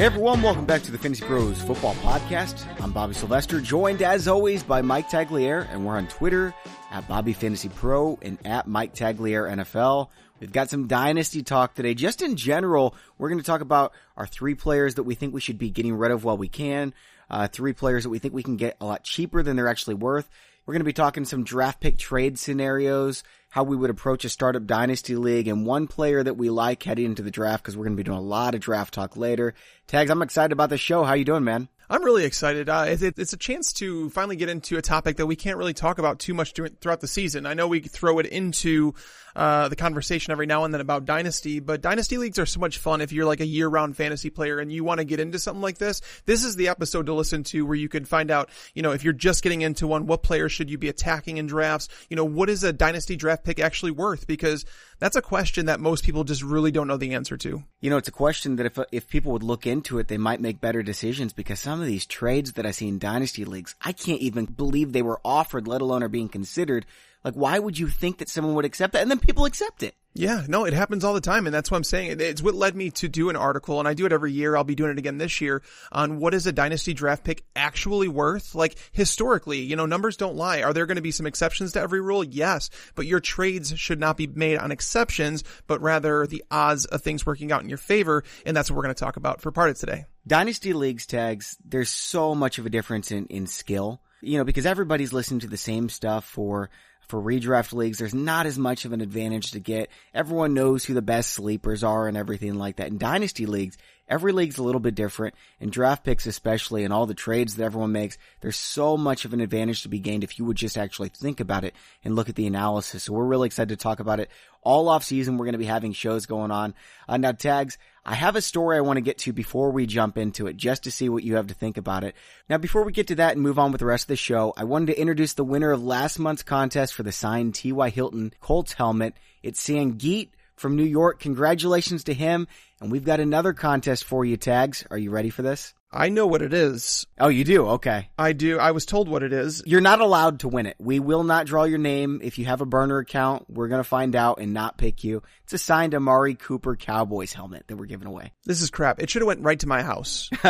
[0.00, 2.64] Hey everyone, welcome back to the Fantasy Pros Football Podcast.
[2.80, 6.54] I'm Bobby Sylvester, joined as always by Mike Tagliere, and we're on Twitter
[6.90, 10.08] at Bobby Fantasy Pro and at Mike Tagliere NFL.
[10.40, 11.92] We've got some dynasty talk today.
[11.92, 15.42] Just in general, we're going to talk about our three players that we think we
[15.42, 16.94] should be getting rid of while we can.
[17.28, 19.96] Uh, three players that we think we can get a lot cheaper than they're actually
[19.96, 20.30] worth.
[20.66, 24.28] We're going to be talking some draft pick trade scenarios, how we would approach a
[24.28, 27.84] startup dynasty league, and one player that we like heading into the draft because we're
[27.84, 29.54] going to be doing a lot of draft talk later.
[29.86, 31.02] Tags, I'm excited about the show.
[31.02, 31.68] How you doing, man?
[31.88, 32.68] I'm really excited.
[32.68, 35.74] Uh, it, it's a chance to finally get into a topic that we can't really
[35.74, 37.46] talk about too much during, throughout the season.
[37.46, 38.94] I know we throw it into
[39.36, 42.78] uh, the conversation every now and then about dynasty, but dynasty leagues are so much
[42.78, 45.62] fun if you're like a year-round fantasy player and you want to get into something
[45.62, 46.00] like this.
[46.26, 49.04] This is the episode to listen to where you can find out, you know, if
[49.04, 51.88] you're just getting into one, what players should you be attacking in drafts?
[52.08, 54.26] You know, what is a dynasty draft pick actually worth?
[54.26, 54.64] Because
[54.98, 57.64] that's a question that most people just really don't know the answer to.
[57.80, 60.40] You know, it's a question that if if people would look into it, they might
[60.40, 63.92] make better decisions because some of these trades that I see in dynasty leagues, I
[63.92, 66.84] can't even believe they were offered, let alone are being considered.
[67.24, 69.02] Like, why would you think that someone would accept that?
[69.02, 69.94] And then people accept it.
[70.12, 71.46] Yeah, no, it happens all the time.
[71.46, 72.16] And that's what I'm saying.
[72.20, 74.56] It's what led me to do an article and I do it every year.
[74.56, 75.62] I'll be doing it again this year
[75.92, 78.54] on what is a dynasty draft pick actually worth?
[78.54, 80.62] Like historically, you know, numbers don't lie.
[80.62, 82.24] Are there going to be some exceptions to every rule?
[82.24, 87.02] Yes, but your trades should not be made on exceptions, but rather the odds of
[87.02, 88.24] things working out in your favor.
[88.44, 90.06] And that's what we're going to talk about for part of today.
[90.26, 94.66] Dynasty leagues tags, there's so much of a difference in, in skill, you know, because
[94.66, 96.68] everybody's listening to the same stuff for
[97.10, 99.90] for redraft leagues, there's not as much of an advantage to get.
[100.14, 102.88] Everyone knows who the best sleepers are and everything like that.
[102.88, 103.76] In dynasty leagues,
[104.10, 105.34] every league's a little bit different.
[105.60, 109.32] and draft picks especially and all the trades that everyone makes, there's so much of
[109.32, 111.74] an advantage to be gained if you would just actually think about it
[112.04, 113.04] and look at the analysis.
[113.04, 114.28] So we're really excited to talk about it.
[114.62, 116.74] All off season, we're going to be having shows going on.
[117.08, 120.18] Uh, now tags, I have a story I want to get to before we jump
[120.18, 122.14] into it, just to see what you have to think about it.
[122.48, 124.52] Now, before we get to that and move on with the rest of the show,
[124.56, 127.90] I wanted to introduce the winner of last month's contest for the signed T.Y.
[127.90, 129.14] Hilton Colts helmet.
[129.42, 130.30] It's Sangeet
[130.60, 131.18] from New York.
[131.20, 132.46] Congratulations to him.
[132.80, 134.86] And we've got another contest for you, Tags.
[134.90, 135.74] Are you ready for this?
[135.92, 137.06] I know what it is.
[137.18, 137.66] Oh, you do?
[137.66, 138.10] Okay.
[138.16, 138.58] I do.
[138.60, 139.62] I was told what it is.
[139.66, 140.76] You're not allowed to win it.
[140.78, 142.20] We will not draw your name.
[142.22, 145.22] If you have a burner account, we're going to find out and not pick you.
[145.44, 148.32] It's a signed Amari Cooper Cowboys helmet that we're giving away.
[148.44, 149.02] This is crap.
[149.02, 150.30] It should have went right to my house.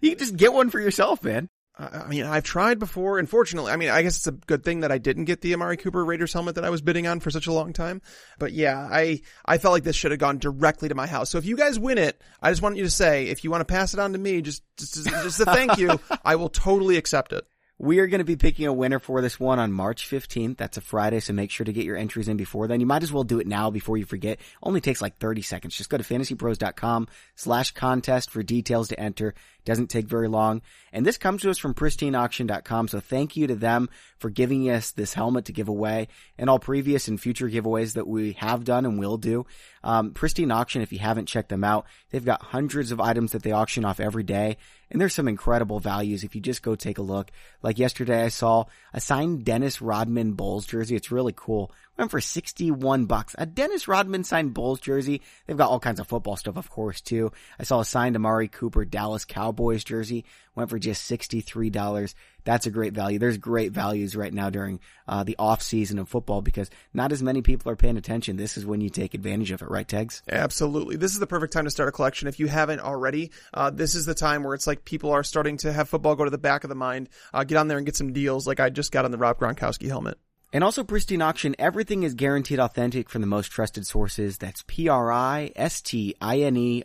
[0.00, 1.48] you can just get one for yourself, man.
[1.76, 3.18] I mean, I've tried before.
[3.18, 5.76] Unfortunately, I mean, I guess it's a good thing that I didn't get the Amari
[5.76, 8.00] Cooper Raiders helmet that I was bidding on for such a long time.
[8.38, 11.30] But yeah, I, I felt like this should have gone directly to my house.
[11.30, 13.62] So if you guys win it, I just want you to say, if you want
[13.62, 16.96] to pass it on to me, just, just, just a thank you, I will totally
[16.96, 17.44] accept it.
[17.76, 20.58] We are going to be picking a winner for this one on March 15th.
[20.58, 22.78] That's a Friday, so make sure to get your entries in before then.
[22.78, 24.38] You might as well do it now before you forget.
[24.62, 25.74] Only takes like 30 seconds.
[25.74, 29.34] Just go to fantasypros.com slash contest for details to enter.
[29.64, 30.62] Doesn't take very long.
[30.92, 32.86] And this comes to us from pristineauction.com.
[32.86, 36.06] So thank you to them for giving us this helmet to give away
[36.38, 39.46] and all previous and future giveaways that we have done and will do.
[39.84, 43.42] Um, Pristine Auction, if you haven't checked them out, they've got hundreds of items that
[43.42, 44.56] they auction off every day.
[44.90, 47.30] And there's some incredible values if you just go take a look.
[47.62, 48.64] Like yesterday I saw
[48.94, 50.96] a signed Dennis Rodman Bulls jersey.
[50.96, 51.70] It's really cool.
[51.96, 53.36] Went for 61 bucks.
[53.38, 55.22] A Dennis Rodman signed Bulls jersey.
[55.46, 57.30] They've got all kinds of football stuff, of course, too.
[57.58, 60.24] I saw a signed Amari Cooper Dallas Cowboys jersey.
[60.56, 62.14] Went for just $63.
[62.42, 63.20] That's a great value.
[63.20, 67.22] There's great values right now during uh, the off season of football because not as
[67.22, 68.36] many people are paying attention.
[68.36, 70.22] This is when you take advantage of it, right, Tags?
[70.28, 70.96] Absolutely.
[70.96, 72.26] This is the perfect time to start a collection.
[72.26, 75.58] If you haven't already, uh, this is the time where it's like people are starting
[75.58, 77.08] to have football go to the back of the mind.
[77.32, 79.38] Uh, get on there and get some deals like I just got on the Rob
[79.38, 80.18] Gronkowski helmet.
[80.54, 84.38] And also Pristine Auction, everything is guaranteed authentic from the most trusted sources.
[84.38, 85.54] That's P-R-I-S-T-I-N-E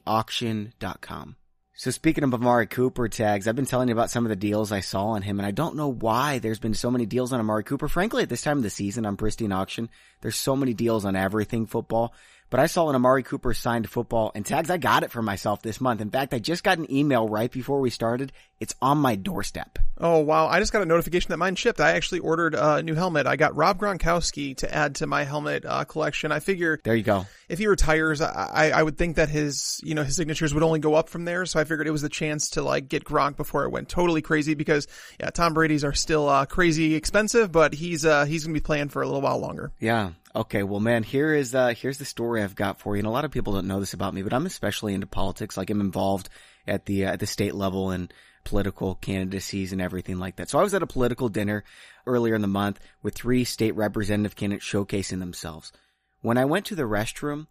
[0.08, 1.36] auction.com.
[1.76, 4.72] So speaking of Amari Cooper tags, I've been telling you about some of the deals
[4.72, 7.40] I saw on him, and I don't know why there's been so many deals on
[7.40, 7.88] Amari Cooper.
[7.88, 9.88] Frankly, at this time of the season on Pristine Auction,
[10.22, 12.16] there's so many deals on everything football.
[12.50, 14.70] But I saw an Amari Cooper signed football and tags.
[14.70, 16.02] I got it for myself this month.
[16.02, 18.32] In fact, I just got an email right before we started.
[18.60, 19.80] It's on my doorstep.
[20.02, 20.48] Oh wow!
[20.48, 21.80] I just got a notification that mine shipped.
[21.80, 23.28] I actually ordered a new helmet.
[23.28, 26.32] I got Rob Gronkowski to add to my helmet uh, collection.
[26.32, 27.26] I figure there you go.
[27.48, 30.80] If he retires, I, I would think that his you know his signatures would only
[30.80, 31.46] go up from there.
[31.46, 34.22] So I figured it was the chance to like get Gronk before it went totally
[34.22, 34.88] crazy because
[35.20, 38.90] yeah, Tom Brady's are still uh, crazy expensive, but he's uh, he's gonna be playing
[38.90, 39.72] for a little while longer.
[39.80, 43.08] Yeah, Okay, well, man, here is uh, here's the story I've got for you, and
[43.08, 45.58] a lot of people don't know this about me, but I'm especially into politics.
[45.58, 46.30] Like I'm involved
[46.68, 50.50] at the uh, at the state level and political candidacies and everything like that.
[50.50, 51.64] So I was at a political dinner
[52.06, 55.72] earlier in the month with three state representative candidates showcasing themselves.
[56.22, 57.48] When I went to the restroom,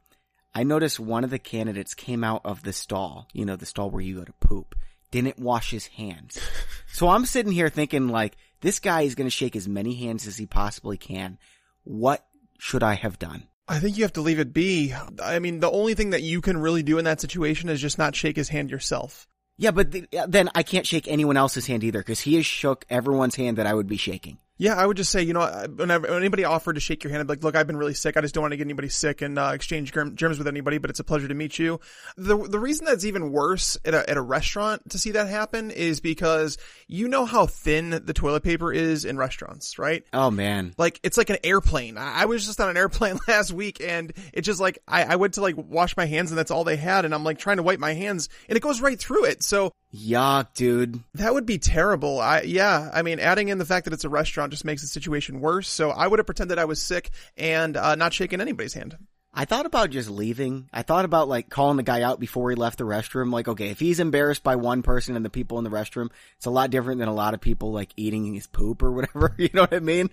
[0.55, 3.91] I noticed one of the candidates came out of the stall, you know, the stall
[3.91, 4.75] where you go to poop,
[5.11, 6.39] didn't wash his hands.
[6.93, 10.27] so I'm sitting here thinking like, this guy is going to shake as many hands
[10.27, 11.39] as he possibly can.
[11.85, 12.27] What
[12.59, 13.45] should I have done?
[13.67, 14.95] I think you have to leave it be.
[15.23, 17.99] I mean, the only thing that you can really do in that situation is just
[17.99, 19.29] not shake his hand yourself.
[19.59, 22.87] Yeah, but th- then I can't shake anyone else's hand either because he has shook
[22.89, 24.39] everyone's hand that I would be shaking.
[24.59, 25.47] Yeah, I would just say, you know,
[25.77, 27.95] whenever when anybody offered to shake your hand, I'd be like, look, I've been really
[27.95, 28.17] sick.
[28.17, 30.91] I just don't want to get anybody sick and uh, exchange germs with anybody, but
[30.91, 31.79] it's a pleasure to meet you.
[32.17, 35.71] The the reason that's even worse at a, at a restaurant to see that happen
[35.71, 36.59] is because
[36.89, 40.03] you know how thin the toilet paper is in restaurants, right?
[40.13, 40.75] Oh man.
[40.77, 41.97] Like, it's like an airplane.
[41.97, 45.17] I, I was just on an airplane last week and it's just like, I, I
[45.17, 47.05] went to like wash my hands and that's all they had.
[47.05, 49.45] And I'm like trying to wipe my hands and it goes right through it.
[49.45, 51.01] So Yuck, dude.
[51.15, 52.21] that would be terrible.
[52.21, 54.89] I, yeah, I mean, adding in the fact that it's a restaurant just makes the
[54.89, 55.69] situation worse.
[55.69, 58.99] So I would have pretended I was sick and uh, not shaking anybody's hand.
[59.33, 60.69] I thought about just leaving.
[60.73, 63.33] I thought about like calling the guy out before he left the restroom.
[63.33, 66.47] Like, okay, if he's embarrassed by one person and the people in the restroom, it's
[66.47, 69.35] a lot different than a lot of people like eating his poop or whatever.
[69.39, 70.11] You know what I mean?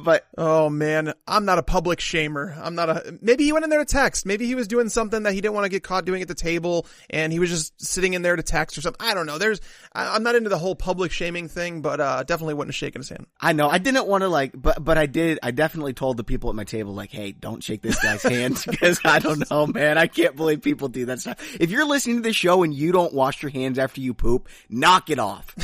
[0.00, 2.56] But Oh man, I'm not a public shamer.
[2.58, 4.26] I'm not a, maybe he went in there to text.
[4.26, 6.34] Maybe he was doing something that he didn't want to get caught doing at the
[6.34, 9.06] table and he was just sitting in there to text or something.
[9.06, 9.38] I don't know.
[9.38, 9.60] There's,
[9.92, 13.00] I, I'm not into the whole public shaming thing, but, uh, definitely wouldn't have shaken
[13.00, 13.26] his hand.
[13.40, 15.38] I know I didn't want to like, but but I did.
[15.42, 18.62] I definitely told the people at my table like, hey, don't shake this guy's hand
[18.70, 19.98] because I don't know, man.
[19.98, 21.38] I can't believe people do that stuff.
[21.60, 24.48] If you're listening to the show and you don't wash your hands after you poop,
[24.68, 25.54] knock it off.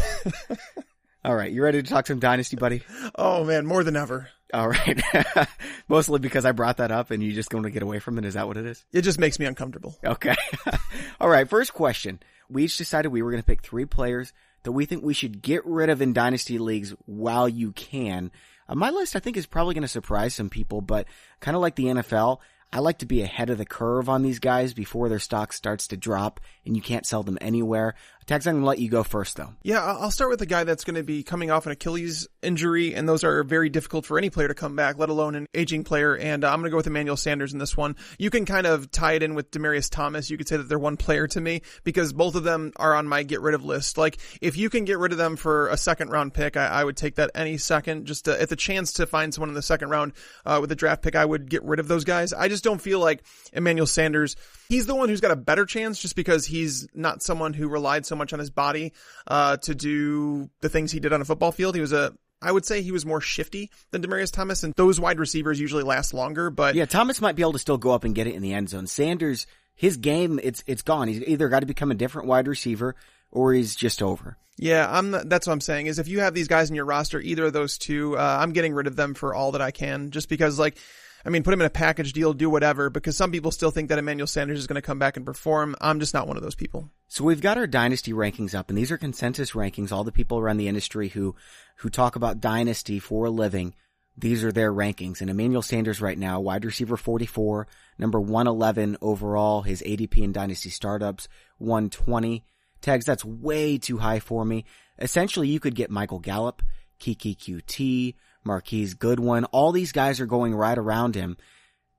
[1.29, 2.81] All right, you ready to talk some dynasty, buddy?
[3.15, 4.31] Oh man, more than ever.
[4.55, 4.99] All right.
[5.89, 8.25] Mostly because I brought that up and you just going to get away from it.
[8.25, 8.83] Is that what it is?
[8.95, 9.95] It just makes me uncomfortable.
[10.03, 10.35] Okay.
[11.21, 11.47] All right.
[11.47, 12.21] First question.
[12.49, 14.33] We each decided we were going to pick three players
[14.63, 18.31] that we think we should get rid of in dynasty leagues while you can.
[18.67, 21.07] Uh, my list, I think, is probably going to surprise some people, but
[21.41, 22.39] kind of like the NFL,
[22.73, 25.89] I like to be ahead of the curve on these guys before their stock starts
[25.89, 27.95] to drop and you can't sell them anywhere.
[28.29, 29.55] Tags, I'm going to let you go first though.
[29.63, 32.95] Yeah, I'll start with a guy that's going to be coming off an Achilles injury,
[32.95, 35.85] and those are very difficult for any player to come back, let alone an aging
[35.85, 36.15] player.
[36.15, 37.97] And uh, I'm going to go with Emmanuel Sanders in this one.
[38.19, 40.29] You can kind of tie it in with Demaryius Thomas.
[40.29, 43.09] You could say that they're one player to me because both of them are on
[43.09, 43.97] my get rid of list.
[43.97, 46.85] Like, if you can get rid of them for a second round pick, I, I
[46.85, 48.05] would take that any second.
[48.05, 50.13] Just to, at the chance to find someone in the second round
[50.45, 52.35] uh, with a draft pick, I would get rid of those guys.
[52.35, 53.23] I just don't feel like
[53.55, 54.37] Emmanuel Sanders.
[54.69, 58.05] He's the one who's got a better chance just because he's not someone who relied
[58.05, 58.93] so much on his body
[59.27, 61.75] uh, to do the things he did on a football field.
[61.75, 65.01] He was a I would say he was more shifty than Demaryius Thomas, and those
[65.01, 66.51] wide receivers usually last longer.
[66.51, 68.53] But Yeah, Thomas might be able to still go up and get it in the
[68.53, 68.87] end zone.
[68.87, 71.09] Sanders, his game, it's, it's gone.
[71.09, 72.95] He's either got to become a different wide receiver
[73.33, 74.37] or he's just over.
[74.59, 75.11] yeah, I'm.
[75.11, 75.87] Not, that's what I'm saying.
[75.87, 78.53] Is if you have these guys in your roster, either of those two, uh, I'm
[78.53, 80.79] getting rid of them for all that I can, just because like.
[81.25, 83.89] I mean, put him in a package deal, do whatever, because some people still think
[83.89, 85.75] that Emmanuel Sanders is going to come back and perform.
[85.81, 86.91] I'm just not one of those people.
[87.09, 89.91] So we've got our dynasty rankings up, and these are consensus rankings.
[89.91, 91.35] All the people around the industry who
[91.77, 93.75] who talk about dynasty for a living,
[94.17, 95.21] these are their rankings.
[95.21, 97.67] And Emmanuel Sanders right now, wide receiver 44,
[97.99, 99.63] number 111 overall.
[99.63, 101.29] His ADP in dynasty startups
[101.59, 102.45] 120.
[102.81, 104.65] Tags that's way too high for me.
[104.99, 106.63] Essentially, you could get Michael Gallup,
[107.01, 108.15] Keke Coutee,
[108.49, 109.45] Marquise Goodwin.
[109.47, 111.37] All these guys are going right around him,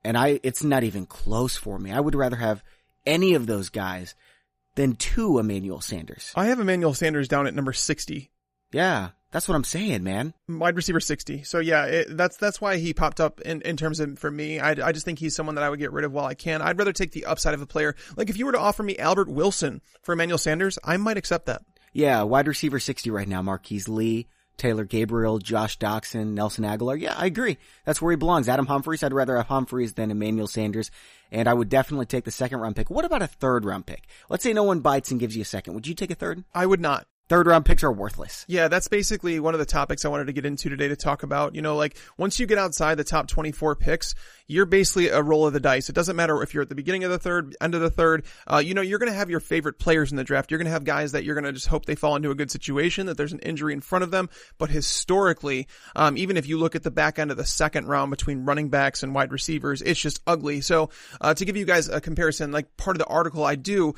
[0.03, 1.91] and I it's not even close for me.
[1.91, 2.61] I would rather have
[3.05, 4.15] any of those guys
[4.75, 6.33] than two Emmanuel Sanders.
[6.35, 8.29] I have Emmanuel Sanders down at number 60.
[8.71, 10.33] Yeah, that's what I'm saying, man.
[10.47, 11.43] wide receiver 60.
[11.43, 14.59] So yeah, it, that's, that's why he popped up in, in terms of, for me,
[14.59, 16.61] I, I just think he's someone that I would get rid of while I can.
[16.61, 17.95] I'd rather take the upside of a player.
[18.15, 21.47] Like if you were to offer me Albert Wilson for Emmanuel Sanders, I might accept
[21.47, 21.61] that.
[21.93, 23.41] Yeah, wide receiver 60 right now.
[23.41, 24.27] Marquise Lee,
[24.59, 26.99] Taylor Gabriel, Josh Doctson, Nelson Agholor.
[26.99, 27.57] Yeah, I agree.
[27.85, 28.47] That's where he belongs.
[28.47, 29.01] Adam Humphries.
[29.01, 30.91] I'd rather have Humphries than Emmanuel Sanders.
[31.31, 32.89] And I would definitely take the second round pick.
[32.89, 34.03] What about a third round pick?
[34.29, 35.73] Let's say no one bites and gives you a second.
[35.73, 36.43] Would you take a third?
[36.53, 37.07] I would not.
[37.29, 38.43] Third round picks are worthless.
[38.47, 41.21] Yeah, that's basically one of the topics I wanted to get into today to talk
[41.21, 41.53] about.
[41.53, 44.15] You know, like once you get outside the top 24 picks,
[44.47, 45.89] you're basically a roll of the dice.
[45.89, 48.25] It doesn't matter if you're at the beginning of the third, end of the third.
[48.51, 50.49] Uh, you know, you're going to have your favorite players in the draft.
[50.49, 52.35] You're going to have guys that you're going to just hope they fall into a
[52.35, 54.27] good situation, that there's an injury in front of them.
[54.57, 58.09] But historically, um, even if you look at the back end of the second round
[58.09, 60.61] between running backs and wide receivers, it's just ugly.
[60.61, 60.89] So,
[61.21, 63.93] uh, to give you guys a comparison, like part of the article I do,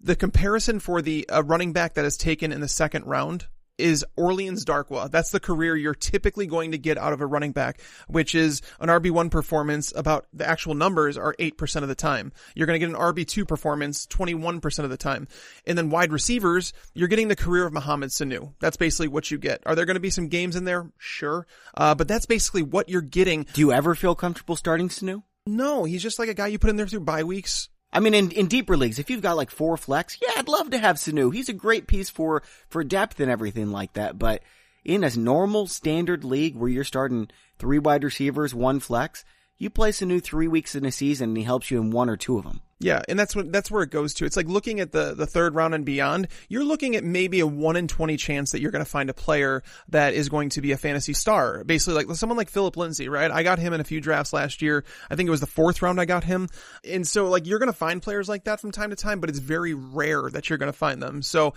[0.00, 3.46] the comparison for the uh, running back that is taken in the second round
[3.80, 5.10] is Orleans Darkwa.
[5.10, 8.62] That's the career you're typically going to get out of a running back, which is
[8.78, 12.32] an RB1 performance about the actual numbers are 8% of the time.
[12.54, 15.26] You're going to get an RB2 performance 21% of the time.
[15.66, 18.52] And then wide receivers, you're getting the career of Mohamed Sanu.
[18.60, 19.62] That's basically what you get.
[19.66, 20.90] Are there going to be some games in there?
[20.98, 21.46] Sure.
[21.74, 25.22] Uh, but that's basically what you're getting Do you ever feel comfortable starting Sanu?
[25.46, 27.70] No, he's just like a guy you put in there through bye weeks.
[27.92, 30.70] I mean, in, in deeper leagues, if you've got like four flex, yeah, I'd love
[30.70, 31.34] to have Sanu.
[31.34, 34.18] He's a great piece for, for depth and everything like that.
[34.18, 34.42] But
[34.84, 37.28] in a normal standard league where you're starting
[37.58, 39.24] three wide receivers, one flex,
[39.58, 42.16] you play Sanu three weeks in a season and he helps you in one or
[42.16, 42.60] two of them.
[42.82, 44.24] Yeah, and that's what that's where it goes to.
[44.24, 46.28] It's like looking at the the third round and beyond.
[46.48, 49.14] You're looking at maybe a one in twenty chance that you're going to find a
[49.14, 51.62] player that is going to be a fantasy star.
[51.62, 53.30] Basically, like someone like Phillip Lindsay, right?
[53.30, 54.82] I got him in a few drafts last year.
[55.10, 56.48] I think it was the fourth round I got him,
[56.82, 59.28] and so like you're going to find players like that from time to time, but
[59.28, 61.20] it's very rare that you're going to find them.
[61.20, 61.52] So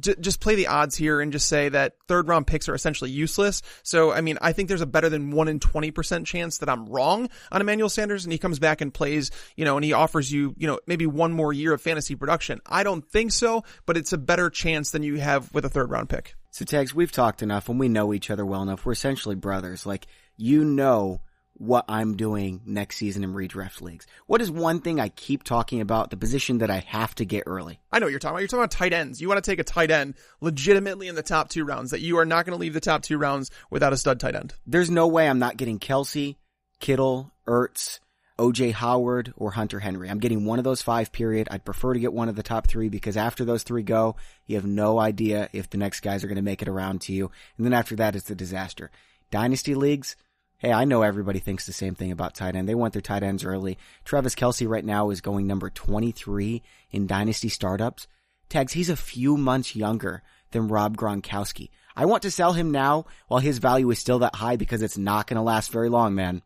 [0.00, 3.62] just play the odds here and just say that third round picks are essentially useless.
[3.84, 6.68] So I mean, I think there's a better than one in twenty percent chance that
[6.68, 9.92] I'm wrong on Emmanuel Sanders, and he comes back and plays, you know, and he
[9.92, 12.58] offers you, you know, maybe one more year of fantasy production.
[12.64, 15.90] I don't think so, but it's a better chance than you have with a third
[15.90, 16.36] round pick.
[16.52, 18.86] So tags, we've talked enough and we know each other well enough.
[18.86, 19.84] We're essentially brothers.
[19.84, 20.06] Like,
[20.38, 21.20] you know
[21.52, 24.06] what I'm doing next season in redraft leagues.
[24.26, 27.42] What is one thing I keep talking about, the position that I have to get
[27.44, 27.78] early?
[27.92, 28.40] I know what you're talking about.
[28.40, 29.20] You're talking about tight ends.
[29.20, 32.16] You want to take a tight end legitimately in the top two rounds, that you
[32.16, 34.54] are not going to leave the top two rounds without a stud tight end.
[34.66, 36.36] There's no way I'm not getting Kelce,
[36.80, 38.00] Kittle, Ertz,
[38.38, 40.10] OJ Howard or Hunter Henry.
[40.10, 41.46] I'm getting one of those five period.
[41.50, 44.56] I'd prefer to get one of the top three because after those three go, you
[44.56, 47.30] have no idea if the next guys are going to make it around to you.
[47.56, 48.90] And then after that, it's the disaster.
[49.30, 50.16] Dynasty leagues.
[50.58, 52.68] Hey, I know everybody thinks the same thing about tight end.
[52.68, 53.78] They want their tight ends early.
[54.04, 58.08] Travis Kelce right now is going number 23 in dynasty startups.
[58.48, 61.70] Tags, he's a few months younger than Rob Gronkowski.
[61.96, 64.98] I want to sell him now while his value is still that high because it's
[64.98, 66.42] not going to last very long, man.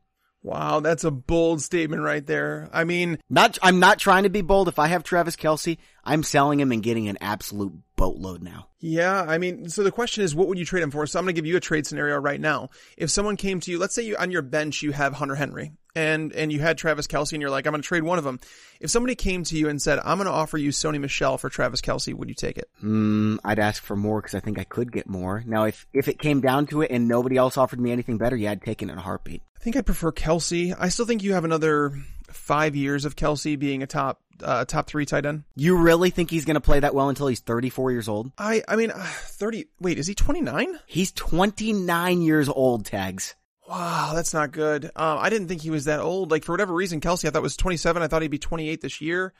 [0.49, 2.71] Wow, that's a bold statement right there.
[2.73, 4.67] I mean, not, I'm not trying to be bold.
[4.69, 8.68] If I have Travis Kelce, I'm selling him and getting an absolute boatload now.
[8.81, 11.07] Yeah, I mean, so the question is, what would you trade him for?
[11.07, 12.69] So I'm going to give you a trade scenario right now.
[12.97, 15.73] If someone came to you, let's say you on your bench you have Hunter Henry
[15.97, 18.25] and and you had Travis Kelce, and you're like, I'm going to trade one of
[18.25, 18.39] them.
[18.81, 21.49] If somebody came to you and said, I'm going to offer you Sony Michel for
[21.49, 22.69] Travis Kelce, would you take it?
[22.83, 25.43] Mm, I'd ask for more because I think I could get more.
[25.45, 28.37] Now, if if it came down to it and nobody else offered me anything better,
[28.37, 29.43] yeah, I'd take it in a heartbeat.
[29.57, 30.75] I think I'd prefer Kelce.
[30.79, 31.93] I still think you have another
[32.29, 35.45] five years of Kelce being a top uh, top three tight end.
[35.57, 38.33] You really think he's going to play that well until he's 34 years old?
[38.39, 39.67] I I mean, uh, 30.
[39.81, 40.79] Wait, is he 29?
[40.87, 42.87] He's 29 years old.
[42.87, 43.35] Tags.
[43.69, 44.87] Wow, that's not good.
[44.97, 46.31] Um, I didn't think he was that old.
[46.31, 48.03] Like for whatever reason, Kelce, I thought was 27.
[48.03, 49.35] I thought he'd be 28 this year.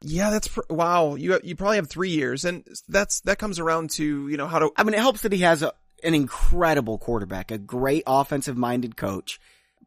[0.00, 1.14] Yeah, that's pr- wow.
[1.16, 4.60] You you probably have three years, and that's that comes around to you know how
[4.60, 4.70] to.
[4.76, 5.72] I mean, it helps that he has a,
[6.02, 9.40] an incredible quarterback, a great offensive minded coach,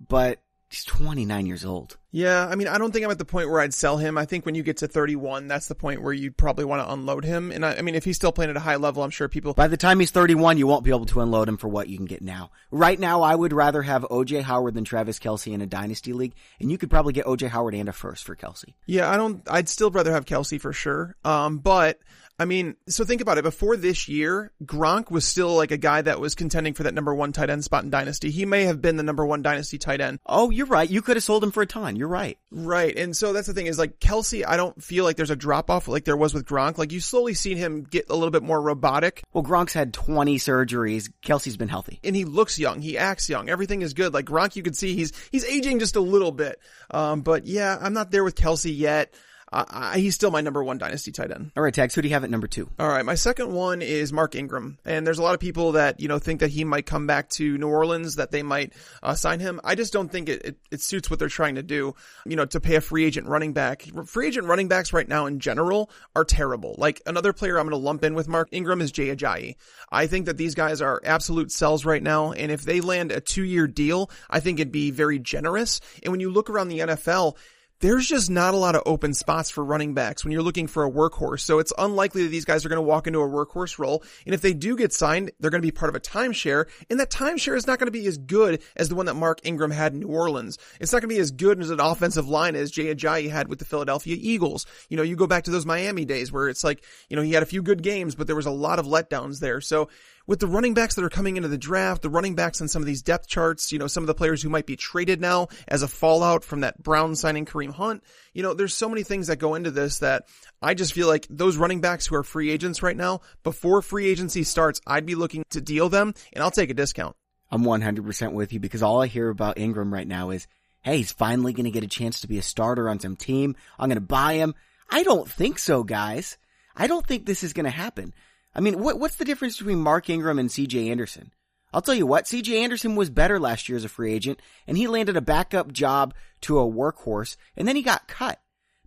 [0.06, 1.98] but he's 29 years old.
[2.12, 4.18] Yeah, I mean, I don't think I'm at the point where I'd sell him.
[4.18, 6.92] I think when you get to 31, that's the point where you'd probably want to
[6.92, 7.52] unload him.
[7.52, 9.54] And I, I, mean, if he's still playing at a high level, I'm sure people.
[9.54, 11.98] By the time he's 31, you won't be able to unload him for what you
[11.98, 12.52] can get now.
[12.72, 16.34] Right now, I would rather have OJ Howard than Travis Kelce in a dynasty league,
[16.60, 18.74] and you could probably get OJ Howard and a first for Kelce.
[18.86, 19.42] Yeah, I don't.
[19.48, 21.16] I'd still rather have Kelce for sure.
[21.24, 22.00] Um, but
[22.40, 23.44] I mean, so think about it.
[23.44, 27.14] Before this year, Gronk was still like a guy that was contending for that number
[27.14, 28.30] one tight end spot in Dynasty.
[28.30, 30.20] He may have been the number one Dynasty tight end.
[30.24, 30.88] Oh, you're right.
[30.88, 31.96] You could have sold him for a ton.
[31.96, 32.38] You're right.
[32.52, 32.96] Right.
[32.96, 35.72] And so that's the thing is like Kelce, I don't feel like there's a drop
[35.72, 36.78] off like there was with Gronk.
[36.78, 39.24] Like you slowly seen him get a little bit more robotic.
[39.34, 41.10] Well, Gronk's had 20 surgeries.
[41.26, 42.00] Kelce's been healthy.
[42.04, 42.82] And he looks young.
[42.82, 43.50] He acts young.
[43.50, 44.14] Everything is good.
[44.14, 46.60] Like Gronk, you can see he's, he's aging just a little bit.
[46.92, 49.14] Um, but yeah, I'm not there with Kelce yet.
[49.52, 51.52] Uh, he's still my number one dynasty tight end.
[51.56, 52.70] All right, Tags, who do you have at number two?
[52.78, 56.00] All right, my second one is Mark Ingram, and there's a lot of people that
[56.00, 59.16] you know think that he might come back to New Orleans, that they might uh,
[59.16, 59.62] sign him.
[59.64, 61.96] I just don't think it, it, it suits what they're trying to do.
[62.26, 63.84] You know, to pay a free agent running back.
[64.06, 66.76] Free agent running backs right now in general are terrible.
[66.78, 69.56] Like another player I'm going to lump in with Mark Ingram is Jay Ajayi.
[69.90, 73.22] I think that these guys are absolute sells right now, and if they land a
[73.22, 75.80] two year deal, I think it'd be very generous.
[76.04, 77.38] And when you look around the NFL
[77.80, 80.84] there's just not a lot of open spots for running backs when you're looking for
[80.84, 81.42] a workhorse.
[81.42, 84.04] So it's unlikely that these guys are going to walk into a workhorse role.
[84.26, 86.66] And if they do get signed, they're going to be part of a timeshare.
[86.90, 89.40] And that timeshare is not going to be as good as the one that Mark
[89.44, 90.58] Ingram had in New Orleans.
[90.80, 93.48] It's not going to be as good as an offensive line as Jay Ajayi had
[93.48, 94.66] with the Philadelphia Eagles.
[94.90, 97.34] You know, you go back to those Miami days where it's like, you know, he
[97.34, 99.62] had a few good games, but there was a lot of letdowns there.
[99.62, 99.90] So
[100.28, 102.82] with the running backs that are coming into the draft, the running backs on some
[102.82, 105.48] of these depth charts, you know, some of the players who might be traded now
[105.68, 108.04] as a fallout from that Brown signing Kareem Hunt,
[108.34, 110.28] you know, there's so many things that go into this that
[110.62, 114.08] I just feel like those running backs who are free agents right now, before free
[114.08, 117.16] agency starts, I'd be looking to deal them and I'll take a discount.
[117.50, 120.48] I'm 100% with you because all I hear about Ingram right now is,
[120.82, 123.56] hey, he's finally going to get a chance to be a starter on some team.
[123.80, 124.54] I'm going to buy him.
[124.90, 126.38] I don't think so, guys.
[126.76, 128.14] I don't think this is going to happen.
[128.58, 131.32] I mean, what, what's the difference between Mark Ingram and CJ Anderson?
[131.72, 134.78] I'll tell you what, CJ Anderson was better last year as a free agent, and
[134.78, 138.40] he landed a backup job to a workhorse, and then he got cut.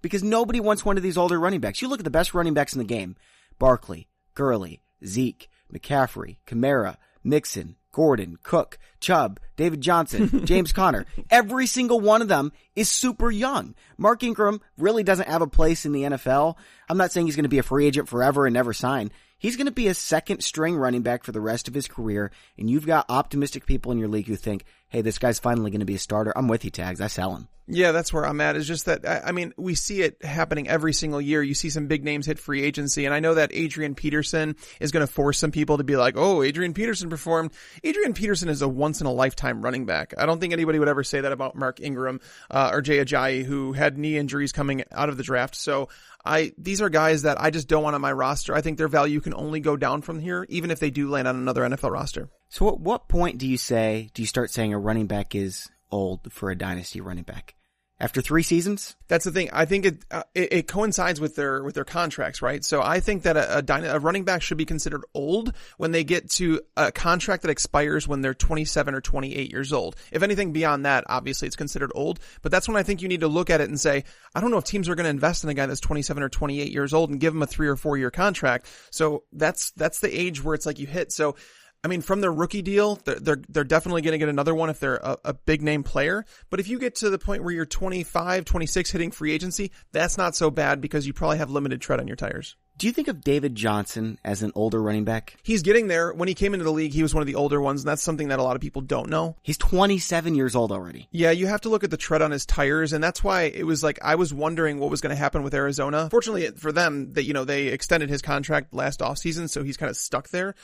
[0.03, 1.83] Because nobody wants one of these older running backs.
[1.83, 3.17] You look at the best running backs in the game.
[3.59, 11.05] Barkley, Gurley, Zeke, McCaffrey, Kamara, Mixon, Gordon, Cook, Chubb, David Johnson, James Conner.
[11.31, 13.75] Every single one of them is super young.
[13.99, 16.57] Mark Ingram really doesn't have a place in the NFL.
[16.89, 19.11] I'm not saying he's going to be a free agent forever and never sign.
[19.41, 22.31] He's going to be a second string running back for the rest of his career.
[22.59, 25.81] And you've got optimistic people in your league who think, hey, this guy's finally going
[25.81, 26.33] to be a starter.
[26.37, 27.01] I'm with you, Tags.
[27.01, 27.49] I sell him.
[27.73, 28.57] Yeah, that's where I'm at.
[28.57, 31.41] Is just that I mean, we see it happening every single year.
[31.41, 34.91] You see some big names hit free agency, and I know that Adrian Peterson is
[34.91, 37.53] going to force some people to be like, "Oh, Adrian Peterson performed."
[37.85, 40.15] Adrian Peterson is a once in a lifetime running back.
[40.19, 42.21] I don't think anybody would ever say that about Mark Ingram
[42.51, 45.55] uh, or Jay Ajayi, who had knee injuries coming out of the draft.
[45.55, 45.89] So
[46.25, 48.53] I these are guys that I just don't want on my roster.
[48.53, 51.29] I think their value can only go down from here, even if they do land
[51.29, 52.31] on another NFL roster.
[52.51, 55.71] So, at what point do you say do you start saying a running back is
[55.91, 57.55] old for a dynasty running back?
[58.01, 58.97] after three seasons.
[59.09, 59.51] That's the thing.
[59.53, 62.65] I think it, uh, it, it coincides with their with their contracts, right?
[62.65, 66.03] So I think that a, a, a, running back should be considered old when they
[66.03, 69.97] get to a contract that expires when they're 27 or 28 years old.
[70.11, 72.21] If anything beyond that, obviously it's considered old.
[72.41, 74.05] But that's when I think you need to look at it and say,
[74.35, 76.31] I don't know if teams are going to invest in a guy that's 27 or
[76.31, 78.67] 28 years old and give him a three or four year contract.
[78.91, 81.13] So that's that's the age where it's like you hit.
[81.13, 81.37] So
[81.83, 84.69] I mean, from their rookie deal, they're they're, they're definitely going to get another one
[84.69, 86.27] if they're a, a, big name player.
[86.51, 90.19] But if you get to the point where you're 25, 26 hitting free agency, that's
[90.19, 92.57] not so bad because you probably have limited tread on your tires.
[92.77, 95.37] Do you think of David Johnson as an older running back?
[95.43, 96.15] He's getting there.
[96.15, 98.03] When he came into the league, he was one of the older ones, and that's
[98.03, 99.37] something that a lot of people don't know.
[99.43, 101.07] He's 27 years old already.
[101.11, 103.65] Yeah, you have to look at the tread on his tires, and that's why it
[103.65, 106.09] was like I was wondering what was going to happen with Arizona.
[106.11, 109.91] Fortunately for them, that you know they extended his contract last offseason, so he's kind
[109.91, 110.55] of stuck there.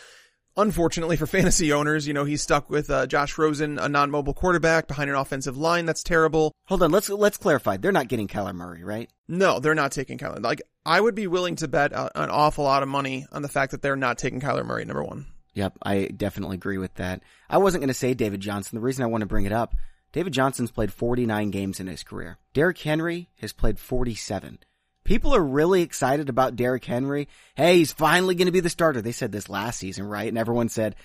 [0.56, 4.88] Unfortunately for fantasy owners, you know, he's stuck with uh, Josh Rosen, a non-mobile quarterback
[4.88, 6.52] behind an offensive line that's terrible.
[6.66, 7.76] Hold on, let's let's clarify.
[7.76, 9.10] They're not getting Kyler Murray, right?
[9.28, 10.42] No, they're not taking Kyler.
[10.42, 13.48] Like I would be willing to bet a, an awful lot of money on the
[13.48, 15.26] fact that they're not taking Kyler Murray number 1.
[15.54, 17.22] Yep, I definitely agree with that.
[17.48, 18.76] I wasn't going to say David Johnson.
[18.76, 19.74] The reason I want to bring it up,
[20.12, 22.38] David Johnson's played 49 games in his career.
[22.52, 24.58] Derrick Henry has played 47.
[25.06, 27.28] People are really excited about Derrick Henry.
[27.54, 29.00] Hey, he's finally going to be the starter.
[29.00, 30.26] They said this last season, right?
[30.26, 30.96] And everyone said,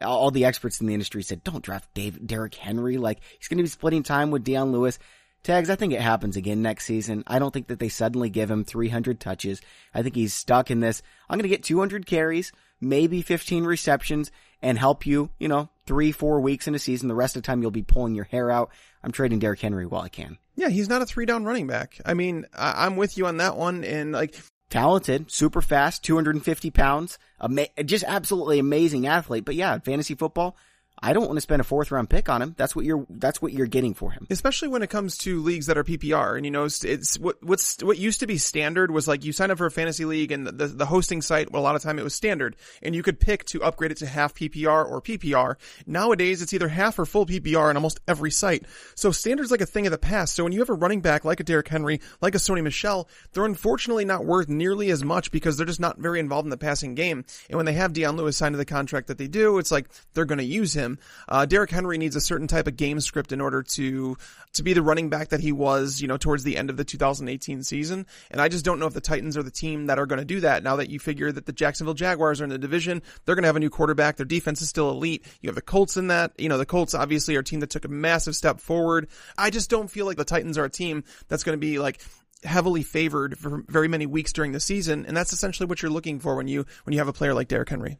[0.00, 2.98] all the experts in the industry said, don't draft Dave, Derrick Henry.
[2.98, 5.00] Like, he's going to be splitting time with Dion Lewis.
[5.42, 7.24] Tags, I think it happens again next season.
[7.26, 9.60] I don't think that they suddenly give him 300 touches.
[9.92, 11.02] I think he's stuck in this.
[11.28, 14.30] I'm going to get 200 carries, maybe 15 receptions,
[14.62, 17.08] and help you, you know, three, four weeks in a season.
[17.08, 18.70] The rest of the time you'll be pulling your hair out.
[19.02, 20.38] I'm trading Derrick Henry while I can.
[20.58, 22.00] Yeah, he's not a three down running back.
[22.04, 23.84] I mean, I- am with you on that one.
[23.84, 24.34] And like,
[24.70, 29.44] talented, super fast, 250 pounds, ama- just absolutely amazing athlete.
[29.44, 30.56] But yeah, fantasy football,
[31.02, 32.54] I don't want to spend a fourth round pick on him.
[32.56, 34.26] That's what you're, that's what you're getting for him.
[34.30, 36.36] Especially when it comes to leagues that are PPR.
[36.36, 39.32] And you know, it's, it's what, what's, what used to be standard was like you
[39.32, 41.82] sign up for a fantasy league and the, the, hosting site, well, a lot of
[41.82, 45.02] time it was standard and you could pick to upgrade it to half PPR or
[45.02, 45.56] PPR.
[45.86, 48.64] Nowadays it's either half or full PPR on almost every site.
[48.94, 50.34] So standard's like a thing of the past.
[50.34, 53.08] So when you have a running back like a Derrick Henry, like a Sony Michel,
[53.32, 56.56] they're unfortunately not worth nearly as much because they're just not very involved in the
[56.56, 57.24] passing game.
[57.48, 59.88] And when they have Dion Lewis signed to the contract that they do, it's like
[60.14, 60.87] they're going to use him.
[61.28, 64.16] Uh, Derrick Derrick Henry needs a certain type of game script in order to
[64.54, 66.84] to be the running back that he was, you know, towards the end of the
[66.84, 68.06] 2018 season.
[68.30, 70.24] And I just don't know if the Titans are the team that are going to
[70.24, 70.62] do that.
[70.62, 73.48] Now that you figure that the Jacksonville Jaguars are in the division, they're going to
[73.48, 74.16] have a new quarterback.
[74.16, 75.26] Their defense is still elite.
[75.42, 76.32] You have the Colts in that.
[76.38, 79.08] You know, the Colts obviously are a team that took a massive step forward.
[79.36, 82.00] I just don't feel like the Titans are a team that's going to be like
[82.44, 85.04] heavily favored for very many weeks during the season.
[85.04, 87.48] And that's essentially what you're looking for when you, when you have a player like
[87.48, 87.98] Derrick Henry.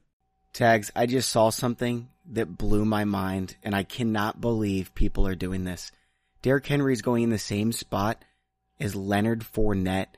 [0.54, 5.34] Tags, I just saw something that blew my mind, and I cannot believe people are
[5.34, 5.90] doing this.
[6.42, 8.24] Derrick Henry is going in the same spot
[8.78, 10.14] as Leonard Fournette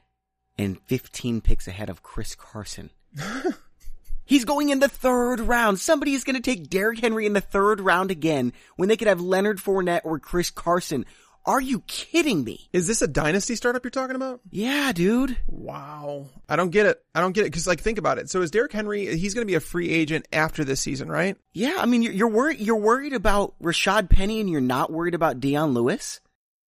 [0.58, 2.90] and 15 picks ahead of Chris Carson.
[4.24, 5.80] He's going in the third round.
[5.80, 9.08] Somebody is going to take Derrick Henry in the third round again when they could
[9.08, 11.04] have Leonard Fournette or Chris Carson.
[11.46, 12.68] Are you kidding me?
[12.72, 14.40] Is this a dynasty startup you're talking about?
[14.50, 15.36] Yeah, dude.
[15.46, 16.26] Wow.
[16.48, 17.02] I don't get it.
[17.14, 17.52] I don't get it.
[17.52, 18.28] Cause like, think about it.
[18.28, 21.36] So is Derrick Henry, he's going to be a free agent after this season, right?
[21.52, 21.76] Yeah.
[21.78, 25.40] I mean, you're, you're worried, you're worried about Rashad Penny and you're not worried about
[25.40, 26.20] Dion Lewis?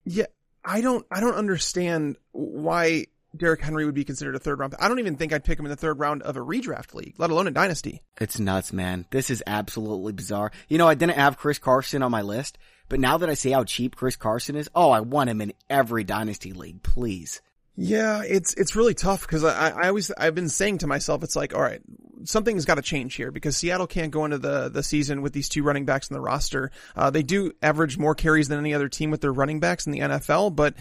[0.04, 0.26] Yeah.
[0.64, 3.06] I don't, I don't understand why
[3.36, 4.74] Derrick Henry would be considered a third round.
[4.78, 7.14] I don't even think I'd pick him in the third round of a redraft league,
[7.18, 8.02] let alone a dynasty.
[8.20, 9.06] It's nuts, man.
[9.10, 10.52] This is absolutely bizarre.
[10.68, 12.58] You know, I didn't have Chris Carson on my list,
[12.92, 15.54] but now that I see how cheap Chris Carson is, oh, I want him in
[15.70, 17.40] every dynasty league, please.
[17.74, 21.34] Yeah, it's it's really tough because I, I always I've been saying to myself, it's
[21.34, 21.80] like, all right,
[22.24, 25.48] something's got to change here because Seattle can't go into the, the season with these
[25.48, 26.70] two running backs in the roster.
[26.94, 29.92] Uh, they do average more carries than any other team with their running backs in
[29.92, 30.74] the NFL, but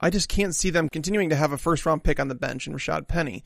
[0.00, 2.66] I just can't see them continuing to have a first round pick on the bench
[2.66, 3.44] in Rashad Penny.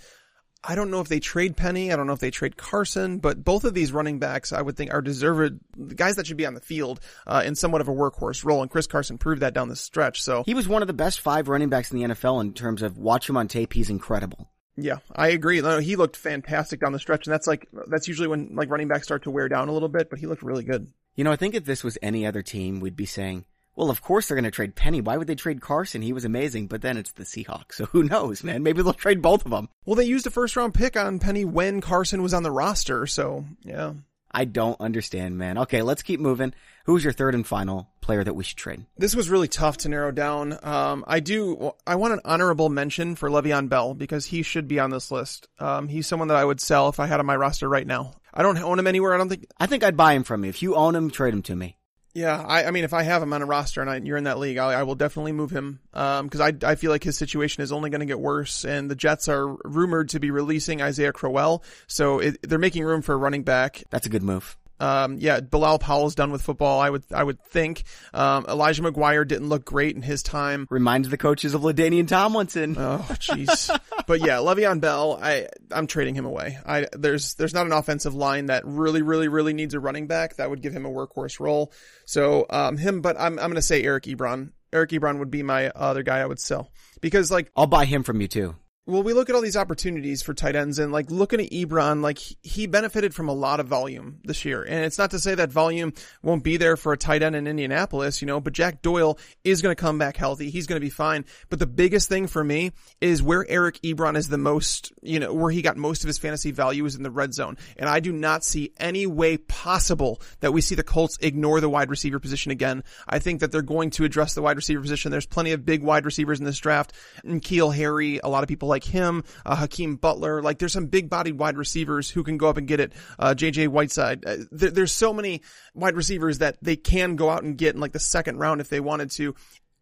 [0.69, 1.93] I don't know if they trade Penny.
[1.93, 4.77] I don't know if they trade Carson, but both of these running backs, I would
[4.77, 5.61] think, are deserved
[5.95, 8.63] guys that should be on the field uh, in somewhat of a workhorse role.
[8.63, 10.23] And Chris Carson proved that down the stretch.
[10.23, 12.83] So he was one of the best five running backs in the NFL in terms
[12.83, 13.73] of watch him on tape.
[13.73, 14.51] He's incredible.
[14.77, 15.63] Yeah, I agree.
[15.83, 19.05] He looked fantastic down the stretch, and that's like that's usually when like running backs
[19.05, 20.11] start to wear down a little bit.
[20.11, 20.93] But he looked really good.
[21.15, 24.03] You know, I think if this was any other team, we'd be saying, well, of
[24.03, 25.01] course they're going to trade Penny.
[25.01, 26.03] Why would they trade Carson?
[26.03, 27.75] He was amazing, but then it's the Seahawks.
[27.75, 28.63] So who knows, man?
[28.63, 29.69] Maybe they'll trade both of them.
[29.85, 33.07] Well, they used a first round pick on Penny when Carson was on the roster.
[33.07, 33.93] So yeah.
[34.31, 35.59] I don't understand, man.
[35.59, 36.53] Okay, let's keep moving.
[36.85, 38.85] Who's your third and final player that we should trade?
[38.99, 40.59] This was really tough to narrow down.
[40.63, 44.79] Um, I do, I want an honorable mention for Le'Veon Bell because he should be
[44.79, 45.49] on this list.
[45.59, 48.13] Um, he's someone that I would sell if I had on my roster right now.
[48.33, 49.15] I don't own him anywhere.
[49.15, 49.47] I don't think.
[49.59, 50.51] I think I'd buy him from you.
[50.51, 51.79] If you own him, trade him to me.
[52.17, 54.25] Yeah, I, I mean, if I have him on a roster and I, you're in
[54.25, 57.19] that league, I, I will definitely move him because um, I I feel like his
[57.19, 60.81] situation is only going to get worse, and the Jets are rumored to be releasing
[60.81, 63.85] Isaiah Crowell, so it, they're making room for a running back.
[63.91, 64.57] That's a good move.
[64.79, 66.81] Um, yeah, Bilal Powell's done with football.
[66.81, 67.85] I would, I would think.
[68.13, 70.67] Um, Elijah McGuire didn't look great in his time.
[70.71, 72.77] Reminds the coaches of LaDainian Tomlinson.
[72.79, 73.79] Oh, jeez.
[74.07, 76.59] but yeah, Le'Veon Bell, I, I'm trading him away.
[76.65, 80.37] I, there's, there's not an offensive line that really, really, really needs a running back
[80.37, 81.73] that would give him a workhorse role.
[82.05, 84.53] So, um, him, but I'm, I'm going to say Eric Ebron.
[84.73, 88.03] Eric Ebron would be my other guy I would sell because like, I'll buy him
[88.03, 88.57] from you too.
[88.89, 92.03] Well, we look at all these opportunities for tight ends and like looking at Ebron,
[92.03, 94.63] like he benefited from a lot of volume this year.
[94.63, 97.49] And it's not to say that volume won't be there for a tight end in
[97.49, 100.51] Indianapolis, you know, but Jack Doyle is going to come back healthy.
[100.51, 101.25] He's going to be fine.
[101.49, 102.71] But the biggest thing for me
[103.01, 106.19] is where Eric Ebron is the most, you know, where he got most of his
[106.19, 107.59] fantasy value is in the red zone.
[107.77, 111.69] And I do not see any way possible that we see the Colts ignore the
[111.69, 112.85] wide receiver position again.
[113.09, 115.11] I think that they're going to address the wide receiver position.
[115.11, 116.93] There's plenty of big wide receivers in this draft.
[117.25, 120.43] And N'Keal Harry, a lot of people like like him, uh, Hakeem Butler.
[120.43, 122.93] Like there's some big bodied wide receivers who can go up and get it.
[123.19, 124.25] Uh, JJ Whiteside.
[124.27, 125.41] Uh, th- there's so many
[125.75, 128.69] wide receivers that they can go out and get in like the second round if
[128.69, 129.35] they wanted to.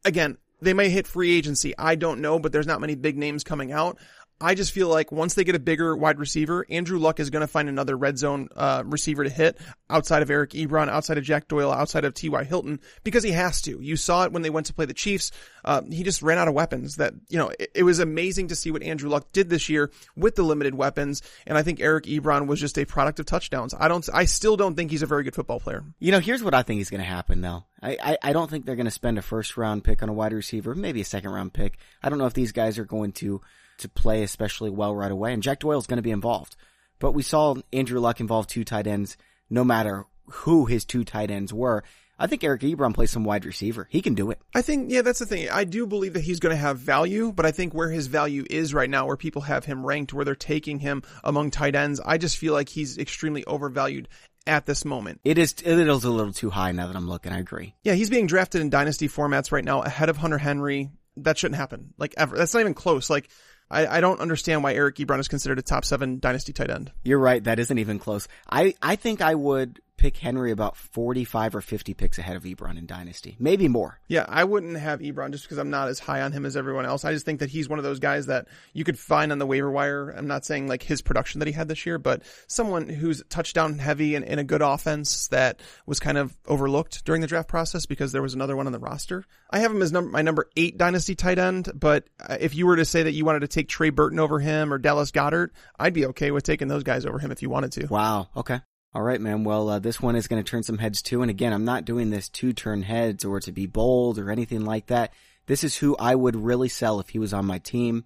[0.05, 1.75] Again, they may hit free agency.
[1.77, 3.99] I don't know, but there's not many big names coming out.
[4.45, 7.41] I just feel like once they get a bigger wide receiver, Andrew Luck is going
[7.41, 11.25] to find another red zone uh, receiver to hit outside of Eric Ebron, outside of
[11.25, 12.45] Jack Doyle, outside of T.Y.
[12.45, 13.81] Hilton, because he has to.
[13.81, 15.33] You saw it when they went to play the Chiefs.
[15.65, 18.55] Uh, he just ran out of weapons that, you know, it, it, was amazing to
[18.55, 21.23] see what Andrew Luck did this year with the limited weapons.
[21.47, 23.73] And I think Eric Ebron was just a product of touchdowns.
[23.73, 25.85] I don't, I still don't think he's a very good football player.
[26.01, 27.65] You know, here's what I think is going to happen though.
[27.81, 30.13] I, I, I don't think they're going to spend a first round pick on a
[30.13, 31.79] wide receiver, maybe a second round pick.
[32.03, 33.41] I don't know if these guys are going to
[33.79, 35.33] to play especially well right away.
[35.33, 36.57] And Jack Doyle is going to be involved.
[36.99, 39.17] But we saw Andrew Luck involve two tight ends,
[39.51, 41.85] no matter who his two tight ends were.
[42.19, 43.89] I think Eric Ebron plays some wide receiver.
[43.91, 44.41] He can do it.
[44.55, 45.51] I think, yeah, that's the thing.
[45.51, 48.45] I do believe that he's going to have value, but I think where his value
[48.49, 52.01] is right now, where people have him ranked, where they're taking him among tight ends,
[52.05, 54.09] I just feel like he's extremely overvalued
[54.47, 55.21] at this moment.
[55.25, 57.33] It is it is a little too high now that I'm looking.
[57.33, 57.75] I agree.
[57.83, 60.91] Yeah, he's being drafted in dynasty formats right now ahead of Hunter Henry.
[61.17, 61.95] That shouldn't happen.
[61.99, 62.37] Like ever.
[62.37, 63.09] That's not even close.
[63.09, 63.29] Like
[63.75, 66.93] I, I don't understand why Eric Ebron is considered a top seven dynasty tight end.
[67.03, 67.43] You're right.
[67.43, 68.29] That isn't even close.
[68.49, 72.77] I, I think I would pick Henry about 45 or 50 picks ahead of Ebron
[72.77, 73.37] in Dynasty.
[73.39, 73.99] Maybe more.
[74.07, 76.85] Yeah, I wouldn't have Ebron just because I'm not as high on him as everyone
[76.85, 77.07] else.
[77.07, 79.47] I just think that he's one of those guys that you could find on the
[79.47, 80.11] waiver wire.
[80.11, 83.79] I'm not saying like his production that he had this year, but someone who's touchdown
[83.79, 87.87] heavy and in a good offense that was kind of overlooked during the draft process
[87.87, 89.25] because there was another one on the roster.
[89.49, 92.67] I have him as number, my number eight Dynasty tight end, but uh, if you
[92.67, 95.53] were to say that you wanted to take Trey Burton over him or Dallas Goedert,
[95.79, 97.87] I'd be okay with taking those guys over him if you wanted to.
[97.87, 98.29] Wow.
[98.37, 98.61] Okay.
[98.95, 99.43] All right, man.
[99.43, 101.23] Well, uh, this one is going to turn some heads too.
[101.23, 104.65] And again, I'm not doing this to turn heads or to be bold or anything
[104.65, 105.13] like that.
[105.47, 108.05] This is who I would really sell if he was on my team.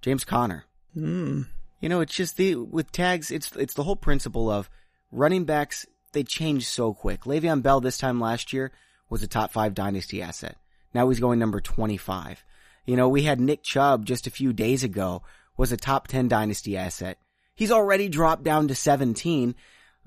[0.00, 0.64] James Conner.
[0.94, 1.42] Hmm.
[1.80, 4.70] You know, it's just the, with tags, it's, it's the whole principle of
[5.12, 7.22] running backs, they change so quick.
[7.22, 8.72] Le'Veon Bell this time last year
[9.10, 10.56] was a top five dynasty asset.
[10.94, 12.42] Now he's going number 25.
[12.86, 15.22] You know, we had Nick Chubb just a few days ago
[15.56, 17.18] was a top 10 dynasty asset.
[17.54, 19.54] He's already dropped down to 17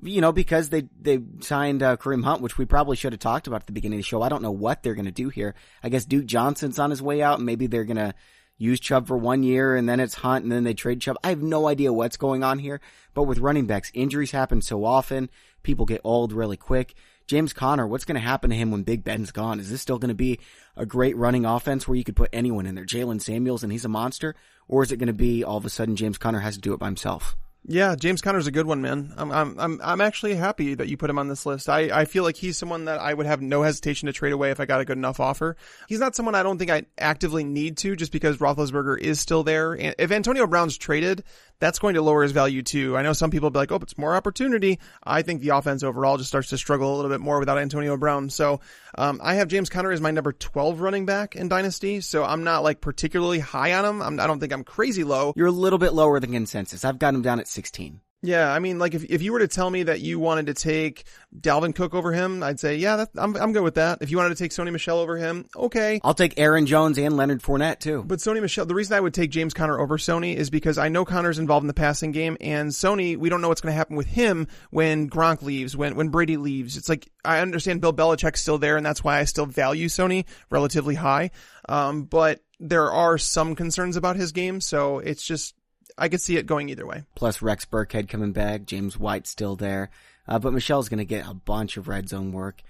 [0.02, 3.48] you know, because they they signed uh, Kareem Hunt, which we probably should have talked
[3.48, 4.22] about at the beginning of the show.
[4.22, 5.56] I don't know what they're going to do here.
[5.84, 8.14] I guess Duke Johnson's on his way out, maybe they're going to
[8.58, 11.18] use Chubb for one year, and then it's Hunt, and then they trade Chubb.
[11.24, 12.82] I have no idea what's going on here.
[13.14, 15.30] But with running backs, injuries happen so often.
[15.64, 16.94] People get old really quick.
[17.26, 19.60] James Conner, what's going to happen to him when Big Ben's gone?
[19.60, 20.40] Is this still going to be
[20.76, 22.86] a great running offense where you could put anyone in there?
[22.86, 24.36] Jaylen Samuels and he's a monster?
[24.68, 26.74] Or is it going to be all of a sudden James Conner has to do
[26.74, 27.38] it by himself?
[27.68, 29.14] Yeah, James Conner's a good one, man.
[29.18, 31.70] I'm I'm I'm I'm actually happy that you put him on this list.
[31.70, 34.52] I I feel like he's someone that I would have no hesitation to trade away
[34.52, 35.58] if I got a good enough offer.
[35.88, 39.44] He's not someone I don't think I actively need to just because Roethlisberger is still
[39.44, 39.74] there.
[39.74, 41.24] And if Antonio Brown's traded,
[41.60, 42.98] that's going to lower his value too.
[42.98, 46.18] I know some people be like, "Oh, it's more opportunity." I think the offense overall
[46.18, 48.30] just starts to struggle a little bit more without Antonio Brown.
[48.30, 48.62] So,
[48.98, 52.00] um, I have James Conner as my number 12 running back in Dynasty.
[52.02, 54.02] So I'm not like particularly high on him.
[54.02, 55.34] I'm, I don't think I'm crazy low.
[55.36, 56.86] You're a little bit lower than consensus.
[56.86, 58.02] I've got him down at 16.
[58.22, 60.54] Yeah, I mean, like if if you were to tell me that you wanted to
[60.54, 61.06] take
[61.40, 64.00] Dalvin Cook over him, I'd say, yeah, that, I'm I'm good with that.
[64.02, 66.02] If you wanted to take Sony Michel over him, okay.
[66.04, 68.04] I'll take Aaron Jones and Leonard Fournette too.
[68.04, 70.90] But Sony Michel, the reason I would take James Conner over Sony is because I
[70.90, 73.78] know Conner's involved in the passing game, and Sony, we don't know what's going to
[73.78, 76.76] happen with him when Gronk leaves, when when Brady leaves.
[76.76, 80.26] It's like I understand Bill Belichick's still there, and that's why I still value Sony
[80.50, 81.32] relatively high.
[81.70, 85.56] Um, but there are some concerns about his game, so it's just
[86.00, 87.04] I could see it going either way.
[87.16, 89.90] Plus Rex Burkhead coming back, James White still there,
[90.28, 92.62] uh, but Michel's going to get a bunch of red zone work.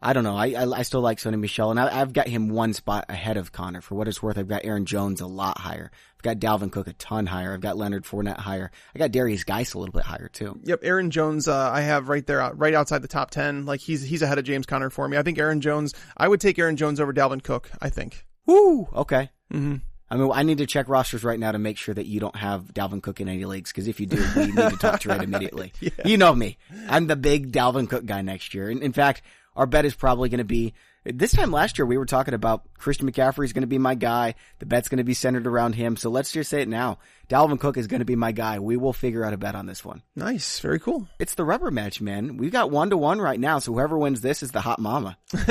[0.00, 0.36] I don't know.
[0.36, 3.36] I, I, I still like Sony Michel, and I, have got him one spot ahead
[3.36, 3.80] of Conner.
[3.80, 5.90] For what it's worth, I've got Aaron Jones a lot higher.
[6.16, 7.52] I've got Dalvin Cook a ton higher.
[7.52, 8.70] I've got Leonard Fournette higher.
[8.94, 10.60] I got Derrius Guice a little bit higher too.
[10.62, 13.66] Yep, Aaron Jones uh, I have right there, right outside the top ten.
[13.66, 15.16] Like he's he's ahead of James Conner for me.
[15.16, 15.94] I think Aaron Jones.
[16.16, 17.68] I would take Aaron Jones over Dalvin Cook.
[17.82, 18.24] I think.
[18.46, 18.88] Woo.
[18.94, 19.30] Okay.
[19.52, 19.76] Mm-hmm.
[20.10, 22.36] I mean, I need to check rosters right now to make sure that you don't
[22.36, 23.70] have Dalvin Cook in any leagues.
[23.70, 25.72] Because if you do, we need to talk to Red immediately.
[25.80, 25.90] Yeah.
[26.04, 26.56] You know me.
[26.88, 28.70] I'm the big Dalvin Cook guy next year.
[28.70, 29.22] And in fact,
[29.54, 30.72] our bet is probably going to be
[31.04, 33.94] this time last year we were talking about Christian McCaffrey is going to be my
[33.94, 34.34] guy.
[34.58, 35.96] The bet's going to be centered around him.
[35.96, 36.98] So let's just say it now.
[37.28, 38.58] Dalvin Cook is going to be my guy.
[38.58, 40.02] We will figure out a bet on this one.
[40.16, 40.60] Nice.
[40.60, 41.06] Very cool.
[41.18, 42.38] It's the rubber match, man.
[42.38, 43.58] We've got one to one right now.
[43.58, 45.18] So whoever wins this is the hot mama.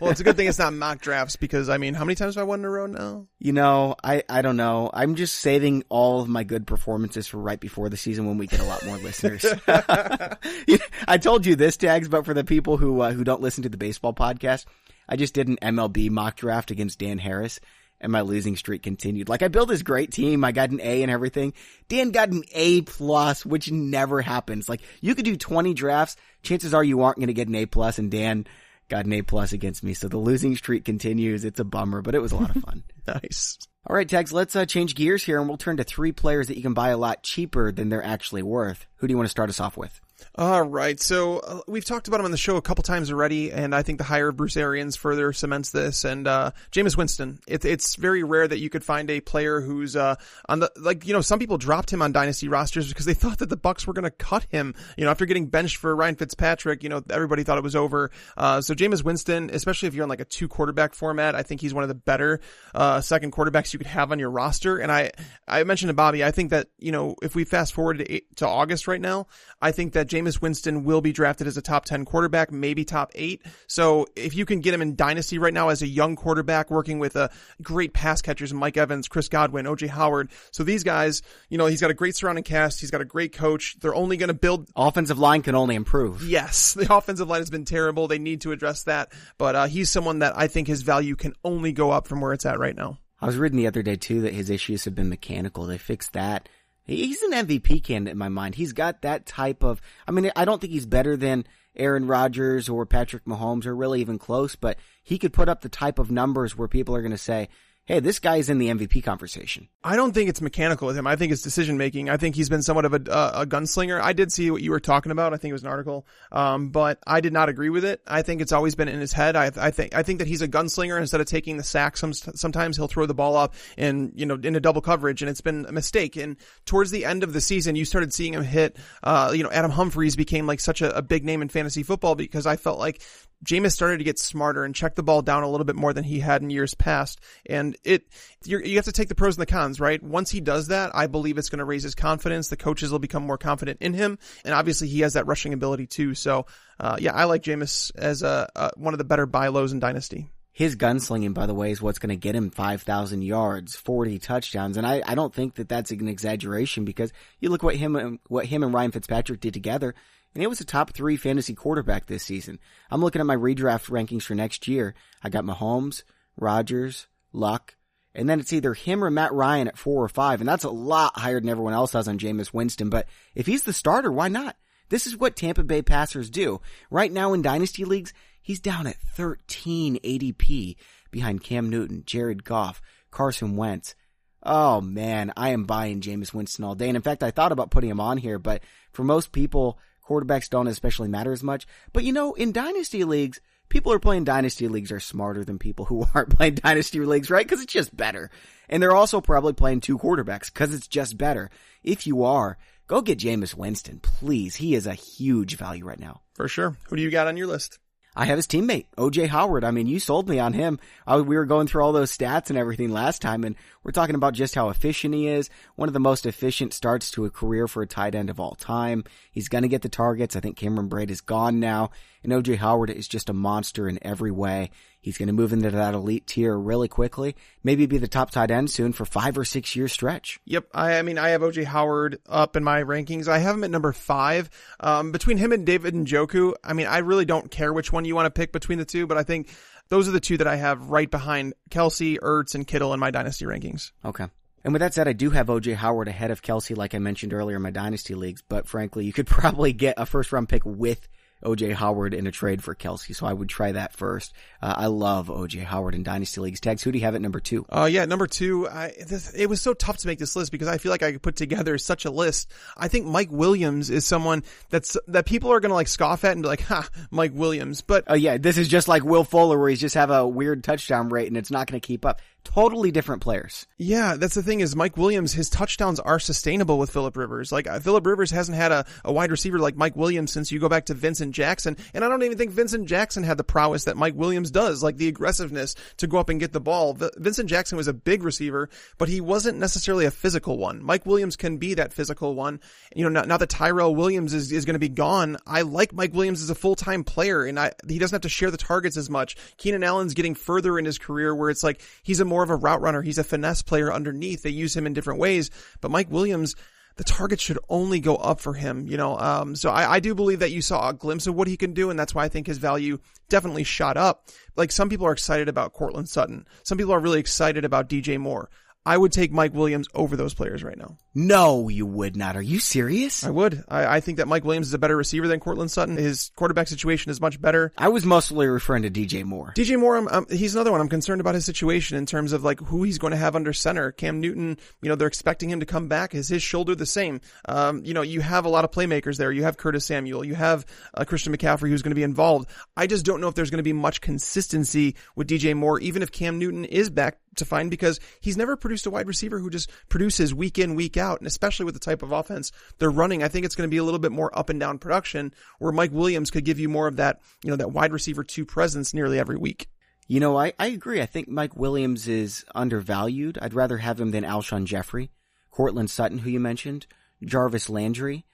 [0.00, 2.34] well, it's a good thing it's not mock drafts because I mean, how many times
[2.34, 3.26] have I won in a row now?
[3.38, 4.90] You know, I, I don't know.
[4.92, 8.48] I'm just saving all of my good performances for right before the season when we
[8.48, 9.44] get a lot more listeners.
[9.68, 13.68] I told you this tags, but for the people who, uh, who don't listen to
[13.68, 14.64] the baseball podcast,
[15.08, 17.60] I just did an MLB mock draft against Dan Harris
[18.00, 19.28] and my losing streak continued.
[19.28, 20.44] Like I built this great team.
[20.44, 21.52] I got an A and everything.
[21.88, 24.68] Dan got an A plus, which never happens.
[24.68, 26.16] Like you could do 20 drafts.
[26.42, 28.46] Chances are you aren't going to get an A plus and Dan
[28.88, 29.94] got an A plus against me.
[29.94, 31.44] So the losing streak continues.
[31.44, 32.84] It's a bummer, but it was a lot of fun.
[33.06, 33.58] nice.
[33.86, 36.56] All right, Tags, let's uh, change gears here and we'll turn to three players that
[36.56, 38.86] you can buy a lot cheaper than they're actually worth.
[38.96, 40.00] Who do you want to start us off with?
[40.34, 41.00] All right.
[41.00, 43.82] So uh, we've talked about him on the show a couple times already, and I
[43.82, 46.04] think the hire of Bruce Arians further cements this.
[46.04, 49.96] And uh, Jameis Winston, it, it's very rare that you could find a player who's
[49.96, 50.14] uh,
[50.48, 53.38] on the like you know some people dropped him on dynasty rosters because they thought
[53.38, 54.74] that the Bucs were going to cut him.
[54.96, 58.10] You know, after getting benched for Ryan Fitzpatrick, you know everybody thought it was over.
[58.36, 61.60] Uh, so Jameis Winston, especially if you're on like a two quarterback format, I think
[61.60, 62.40] he's one of the better
[62.74, 64.78] uh, second quarterbacks you could have on your roster.
[64.78, 65.10] And I
[65.46, 68.48] I mentioned to Bobby, I think that you know if we fast forward to, to
[68.48, 69.26] August right now,
[69.60, 73.12] I think that Jameis Winston will be drafted as a top 10 quarterback, maybe top
[73.14, 73.42] eight.
[73.66, 76.98] So if you can get him in dynasty right now as a young quarterback working
[76.98, 77.30] with a
[77.62, 80.30] great pass catchers, Mike Evans, Chris Godwin, OJ Howard.
[80.50, 82.80] So these guys, you know, he's got a great surrounding cast.
[82.80, 83.76] He's got a great coach.
[83.80, 84.68] They're only going to build.
[84.74, 86.22] Offensive line can only improve.
[86.22, 86.76] Yes.
[86.88, 88.06] The offensive line has been terrible.
[88.06, 89.12] They need to address that.
[89.36, 92.32] But, uh, he's someone that I think his value can only go up from where
[92.32, 92.98] it's at right now.
[93.20, 95.66] I was reading the other day too that his issues have been mechanical.
[95.66, 96.48] They fixed that.
[96.88, 98.54] He's an MVP candidate in my mind.
[98.54, 101.44] He's got that type of, I mean, I don't think he's better than
[101.76, 105.68] Aaron Rodgers or Patrick Mahomes or really even close, but he could put up the
[105.68, 107.50] type of numbers where people are going to say,
[107.88, 109.66] hey, this guy's in the MVP conversation.
[109.82, 111.06] I don't think it's mechanical with him.
[111.06, 112.10] I think it's decision making.
[112.10, 113.98] I think he's been somewhat of a, uh, a gunslinger.
[113.98, 115.32] I did see what you were talking about.
[115.32, 118.02] I think it was an article, um, but I did not agree with it.
[118.06, 119.36] I think it's always been in his head.
[119.36, 121.00] I, I think I think that he's a gunslinger.
[121.00, 124.34] Instead of taking the sack, some, sometimes he'll throw the ball up and you know
[124.34, 126.16] into double coverage, and it's been a mistake.
[126.16, 128.76] And towards the end of the season, you started seeing him hit.
[129.02, 132.14] Uh, you know, Adam Humphries became like such a, a big name in fantasy football
[132.14, 133.00] because I felt like
[133.44, 136.04] Jameis started to get smarter and check the ball down a little bit more than
[136.04, 137.20] he had in years past.
[137.46, 138.06] And it,
[138.44, 140.02] you you have to take the pros and the cons, right?
[140.02, 142.48] Once he does that, I believe it's going to raise his confidence.
[142.48, 144.18] The coaches will become more confident in him.
[144.44, 146.14] And obviously he has that rushing ability too.
[146.14, 146.46] So,
[146.80, 149.80] uh, yeah, I like Jameis as a, a, one of the better buy lows in
[149.80, 150.28] Dynasty.
[150.52, 154.76] His gunslinging, by the way, is what's going to get him 5,000 yards, 40 touchdowns.
[154.76, 158.46] And I, I don't think that that's an exaggeration because you look what him, what
[158.46, 159.94] him and Ryan Fitzpatrick did together
[160.34, 162.58] and he was a top three fantasy quarterback this season.
[162.90, 164.94] I'm looking at my redraft rankings for next year.
[165.22, 166.02] I got Mahomes,
[166.36, 167.76] Rodgers, Luck,
[168.14, 170.70] and then it's either him or Matt Ryan at four or five, and that's a
[170.70, 172.90] lot higher than everyone else has on Jameis Winston.
[172.90, 174.56] But if he's the starter, why not?
[174.88, 176.60] This is what Tampa Bay passers do.
[176.90, 180.76] Right now in dynasty leagues, he's down at 13 ADP
[181.10, 183.94] behind Cam Newton, Jared Goff, Carson Wentz.
[184.42, 186.88] Oh man, I am buying Jameis Winston all day.
[186.88, 188.62] And in fact, I thought about putting him on here, but
[188.92, 191.66] for most people, quarterbacks don't especially matter as much.
[191.92, 195.58] But you know, in dynasty leagues, people who are playing dynasty leagues are smarter than
[195.58, 197.48] people who aren't playing dynasty leagues, right?
[197.48, 198.30] Cause it's just better.
[198.68, 201.50] And they're also probably playing two quarterbacks cause it's just better.
[201.82, 204.56] If you are, go get Jameis Winston, please.
[204.56, 206.22] He is a huge value right now.
[206.34, 206.76] For sure.
[206.88, 207.78] Who do you got on your list?
[208.18, 209.62] I have his teammate, OJ Howard.
[209.62, 210.80] I mean, you sold me on him.
[211.06, 213.54] I, we were going through all those stats and everything last time, and
[213.84, 215.48] we're talking about just how efficient he is.
[215.76, 218.56] One of the most efficient starts to a career for a tight end of all
[218.56, 219.04] time.
[219.30, 220.34] He's going to get the targets.
[220.34, 221.92] I think Cameron Brate is gone now,
[222.24, 224.72] and OJ Howard is just a monster in every way.
[225.08, 227.34] He's going to move into that elite tier really quickly.
[227.64, 230.38] Maybe be the top tight end soon for five or six year stretch.
[230.44, 230.66] Yep.
[230.74, 233.26] I, I mean, I have OJ Howard up in my rankings.
[233.26, 234.50] I have him at number five.
[234.78, 238.14] Um, between him and David Njoku, I mean, I really don't care which one you
[238.14, 239.48] want to pick between the two, but I think
[239.88, 243.10] those are the two that I have right behind Kelce, Ertz, and Kittle in my
[243.10, 243.92] dynasty rankings.
[244.04, 244.26] Okay.
[244.62, 247.32] And with that said, I do have OJ Howard ahead of Kelce, like I mentioned
[247.32, 250.66] earlier in my dynasty leagues, but frankly, you could probably get a first round pick
[250.66, 251.08] with
[251.44, 253.14] OJ Howard in a trade for Kelce.
[253.14, 254.32] So I would try that first.
[254.60, 256.60] Uh, I love OJ Howard in dynasty leagues.
[256.60, 257.64] Tags, who do you have at number two?
[257.68, 258.68] Uh, yeah, number two.
[258.68, 261.12] I, this, it was so tough to make this list because I feel like I
[261.12, 262.50] could put together such a list.
[262.76, 266.32] I think Mike Williams is someone that's, that people are going to like scoff at
[266.32, 267.82] and be like, ha, Mike Williams.
[267.82, 270.64] But, oh yeah, this is just like Will Fuller where he's just have a weird
[270.64, 273.66] touchdown rate and it's not going to keep up totally different players.
[273.76, 277.52] Yeah, that's the thing is Mike Williams, his touchdowns are sustainable with Philip Rivers.
[277.52, 280.58] Like uh, Philip Rivers hasn't had a, a wide receiver like Mike Williams since you
[280.58, 281.76] go back to Vincent Jackson.
[281.94, 284.96] And I don't even think Vincent Jackson had the prowess that Mike Williams does, like
[284.96, 286.94] the aggressiveness to go up and get the ball.
[286.94, 290.82] V- Vincent Jackson was a big receiver, but he wasn't necessarily a physical one.
[290.82, 292.60] Mike Williams can be that physical one.
[292.94, 295.92] You know, now, now that Tyrell Williams is, is going to be gone, I like
[295.92, 298.96] Mike Williams as a full-time player and I, he doesn't have to share the targets
[298.96, 299.36] as much.
[299.56, 302.56] Keenan Allen's getting further in his career where it's like he's a more of a
[302.56, 303.02] route runner.
[303.02, 304.42] He's a finesse player underneath.
[304.42, 306.54] They use him in different ways, but Mike Williams,
[306.96, 309.18] the targets should only go up for him, you know.
[309.18, 311.72] Um, so I, I do believe that you saw a glimpse of what he can
[311.72, 312.98] do, and that's why I think his value
[313.28, 314.28] definitely shot up.
[314.56, 316.46] Like some people are excited about Courtland Sutton.
[316.64, 318.50] Some people are really excited about DJ Moore.
[318.88, 320.96] I would take Mike Williams over those players right now.
[321.14, 322.36] No, you would not.
[322.36, 323.22] Are you serious?
[323.22, 323.62] I would.
[323.68, 325.98] I, I, think that Mike Williams is a better receiver than Courtland Sutton.
[325.98, 327.70] His quarterback situation is much better.
[327.76, 329.52] I was mostly referring to DJ Moore.
[329.54, 330.80] DJ Moore, he's another one.
[330.80, 333.52] I'm concerned about his situation in terms of like who he's going to have under
[333.52, 333.92] center.
[333.92, 336.14] Cam Newton, you know, they're expecting him to come back.
[336.14, 337.20] Is his shoulder the same?
[337.46, 339.30] Um, you know, you have a lot of playmakers there.
[339.30, 340.24] You have Curtis Samuel.
[340.24, 342.48] You have uh, Christian McCaffrey who's going to be involved.
[342.74, 346.00] I just don't know if there's going to be much consistency with DJ Moore, even
[346.00, 349.50] if Cam Newton is back to find because he's never produced a wide receiver who
[349.50, 351.18] just produces week in, week out.
[351.18, 353.78] And especially with the type of offense they're running, I think it's going to be
[353.78, 356.86] a little bit more up and down production where Mike Williams could give you more
[356.86, 359.68] of that, you know, that wide receiver two presence nearly every week.
[360.06, 361.02] You know, I, I agree.
[361.02, 363.38] I think Mike Williams is undervalued.
[363.42, 365.10] I'd rather have him than Alshon Jeffery,
[365.50, 366.86] Courtland Sutton, who you mentioned,
[367.22, 368.24] Jarvis Landry.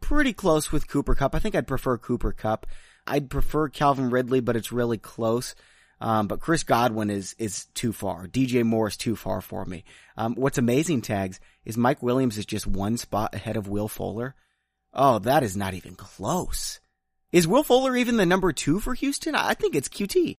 [0.00, 1.34] Pretty close with Cooper Kupp.
[1.34, 2.66] I think I'd prefer Cooper Kupp.
[3.06, 5.54] I'd prefer Calvin Ridley, but it's really close.
[6.00, 8.26] Um, but Chris Godwin is, is too far.
[8.26, 9.84] DJ Moore is too far for me.
[10.16, 14.34] Um, what's amazing tags is Mike Williams is just one spot ahead of Will Fuller.
[14.94, 16.80] Oh, that is not even close.
[17.32, 19.34] Is Will Fuller even the number two for Houston?
[19.34, 20.36] I think it's Coutee.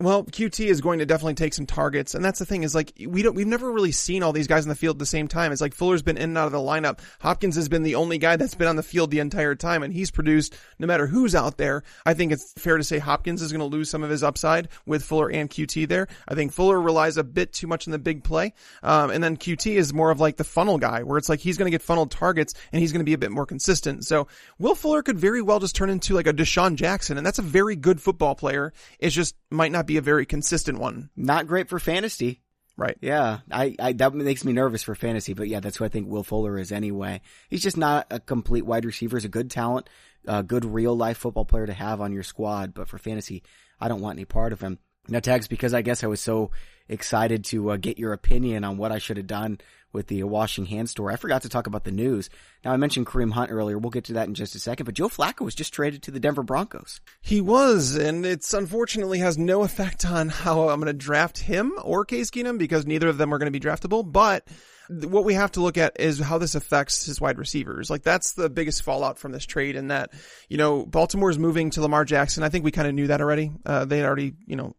[0.00, 2.92] Well, Coutee is going to definitely take some targets, and that's the thing is like
[3.04, 5.26] we don't we've never really seen all these guys in the field at the same
[5.26, 5.50] time.
[5.50, 7.00] It's like Fuller's been in and out of the lineup.
[7.20, 9.92] Hopkins has been the only guy that's been on the field the entire time, and
[9.92, 11.82] he's produced no matter who's out there.
[12.06, 14.68] I think it's fair to say Hopkins is going to lose some of his upside
[14.86, 16.06] with Fuller and Coutee there.
[16.28, 19.36] I think Fuller relies a bit too much on the big play, um, and then
[19.36, 21.82] Coutee is more of like the funnel guy, where it's like he's going to get
[21.82, 24.06] funneled targets and he's going to be a bit more consistent.
[24.06, 24.28] So
[24.60, 27.42] Will Fuller could very well just turn into like a DeSean Jackson, and that's a
[27.42, 28.72] very good football player.
[29.00, 31.10] It just might not be a very consistent one.
[31.16, 32.42] Not great for fantasy.
[32.76, 32.96] Right.
[33.00, 33.38] Yeah.
[33.50, 36.22] I, I, that makes me nervous for fantasy, but yeah, that's who I think Will
[36.22, 37.22] Fuller is anyway.
[37.50, 39.16] He's just not a complete wide receiver.
[39.16, 39.90] He's a good talent,
[40.24, 43.42] a good real life football player to have on your squad, but for fantasy,
[43.80, 44.78] I don't want any part of him.
[45.08, 46.52] Now tags because I guess I was so
[46.88, 49.58] excited to uh, get your opinion on what I should have done
[49.92, 51.10] with the washing hand store.
[51.10, 52.28] I forgot to talk about the news.
[52.64, 53.78] Now I mentioned Kareem Hunt earlier.
[53.78, 56.10] We'll get to that in just a second, but Joe Flacco was just traded to
[56.10, 57.00] the Denver Broncos.
[57.20, 61.72] He was, and it's unfortunately has no effect on how I'm going to draft him
[61.82, 64.46] or Case Keenum because neither of them are going to be draftable, but
[64.88, 67.90] what we have to look at is how this affects his wide receivers.
[67.90, 70.12] Like that's the biggest fallout from this trade in that,
[70.48, 72.42] you know, Baltimore's moving to Lamar Jackson.
[72.42, 73.52] I think we kind of knew that already.
[73.66, 74.74] Uh, they had already, you know,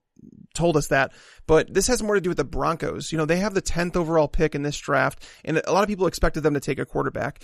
[0.53, 1.13] told us that.
[1.47, 3.11] But this has more to do with the Broncos.
[3.11, 5.89] You know, they have the 10th overall pick in this draft, and a lot of
[5.89, 7.43] people expected them to take a quarterback.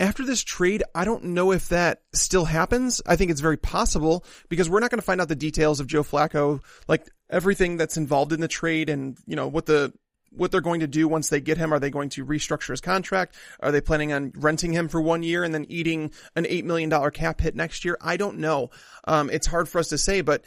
[0.00, 3.00] After this trade, I don't know if that still happens.
[3.06, 5.86] I think it's very possible because we're not going to find out the details of
[5.86, 9.92] Joe Flacco, like everything that's involved in the trade and, you know, what the
[10.36, 11.72] what they're going to do once they get him.
[11.72, 13.36] Are they going to restructure his contract?
[13.60, 17.10] Are they planning on renting him for one year and then eating an $8 million
[17.12, 17.96] cap hit next year?
[18.00, 18.70] I don't know.
[19.06, 20.44] Um, it's hard for us to say, but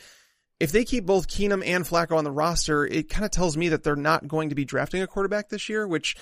[0.60, 3.70] if they keep both Keenum and Flacco on the roster, it kind of tells me
[3.70, 6.16] that they're not going to be drafting a quarterback this year, which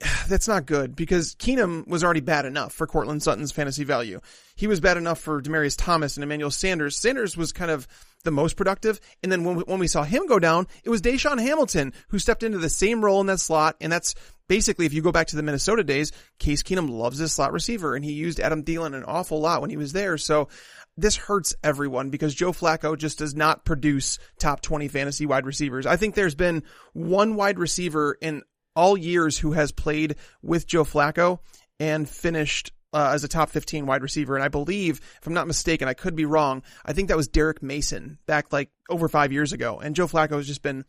[0.28, 4.20] that's not good because Keenum was already bad enough for Courtland Sutton's fantasy value.
[4.54, 6.96] He was bad enough for Demaryius Thomas and Emmanuel Sanders.
[6.96, 7.86] Sanders was kind of
[8.24, 9.00] the most productive.
[9.22, 12.18] And then when we, when we saw him go down, it was DaeSean Hamilton who
[12.18, 13.76] stepped into the same role in that slot.
[13.80, 14.14] And that's
[14.48, 17.94] basically, if you go back to the Minnesota days, Case Keenum loves his slot receiver
[17.94, 20.18] and he used Adam Thielen an awful lot when he was there.
[20.18, 20.48] So
[20.96, 25.86] this hurts everyone because Joe Flacco just does not produce top 20 fantasy wide receivers.
[25.86, 28.42] I think there's been one wide receiver in
[28.74, 31.40] all years who has played with Joe Flacco
[31.78, 34.36] and finished uh, as a top 15 wide receiver.
[34.36, 36.62] And I believe, if I'm not mistaken, I could be wrong.
[36.84, 39.78] I think that was Derrick Mason back like over five years ago.
[39.78, 40.84] And Joe Flacco has just been,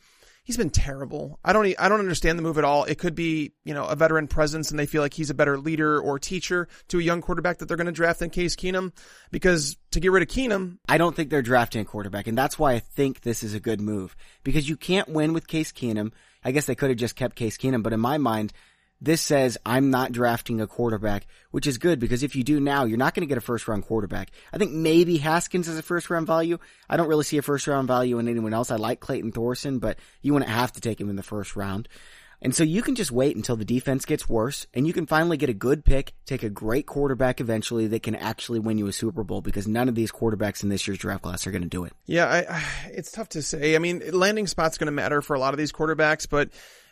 [0.47, 1.39] he's been terrible.
[1.43, 2.85] I don't, I don't understand the move at all.
[2.85, 5.57] It could be, you know, a veteran presence and they feel like he's a better
[5.57, 8.93] leader or teacher to a young quarterback that they're going to draft in Case Keenum
[9.29, 10.77] because to get rid of Keenum.
[10.87, 12.27] I don't think they're drafting a quarterback.
[12.27, 15.47] And that's why I think this is a good move because you can't win with
[15.47, 16.13] Case Keenum.
[16.45, 18.53] I guess they could have just kept Case Keenum, but in my mind,
[18.99, 22.85] this says I'm not drafting a quarterback, which is good because if you do now,
[22.85, 24.31] you're not going to get a first round quarterback.
[24.51, 26.57] I think maybe Haskins is a first round value.
[26.89, 28.71] I don't really see a first round value in anyone else.
[28.71, 31.87] I like Clayton Thorson, but you wouldn't have to take him in the first round.
[32.41, 35.37] And so you can just wait until the defense gets worse and you can finally
[35.37, 38.93] get a good pick, take a great quarterback eventually that can actually win you a
[38.93, 41.67] Super Bowl because none of these quarterbacks in this year's draft class are going to
[41.67, 41.93] do it.
[42.05, 43.75] Yeah, I, it's tough to say.
[43.75, 46.49] I mean, landing spot's going to matter for a lot of these quarterbacks, but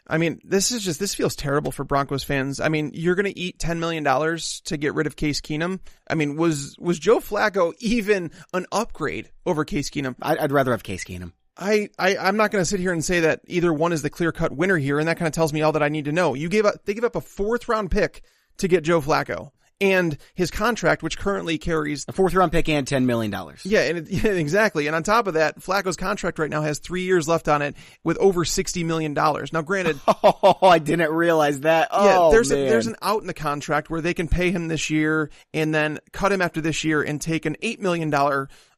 [0.08, 2.60] I mean, this is just, this feels terrible for Broncos fans.
[2.60, 5.80] I mean, you're going to eat $10 million to get rid of Case Keenum.
[6.08, 10.16] I mean, was, was Joe Flacco even an upgrade over Case Keenum?
[10.22, 11.32] I'd, I'd rather have Case Keenum.
[11.58, 14.10] I, I, I'm not going to sit here and say that either one is the
[14.10, 15.00] clear cut winner here.
[15.00, 16.34] And that kind of tells me all that I need to know.
[16.34, 18.22] You gave up, they give up a fourth round pick
[18.58, 19.52] to get Joe Flacco
[19.82, 23.34] and his contract, which currently carries a fourth round pick and $10 million.
[23.64, 24.88] Yeah, and it, yeah, exactly.
[24.88, 27.76] And on top of that, Flacco's contract right now has three years left on it
[28.04, 29.14] with over $60 million.
[29.14, 30.00] Now granted.
[30.28, 31.90] Oh, I didn't realize that.
[31.92, 32.52] Oh, yeah, there's.
[32.52, 35.74] A, there's an out in the contract where they can pay him this year and
[35.74, 38.12] then cut him after this year and take an $8 million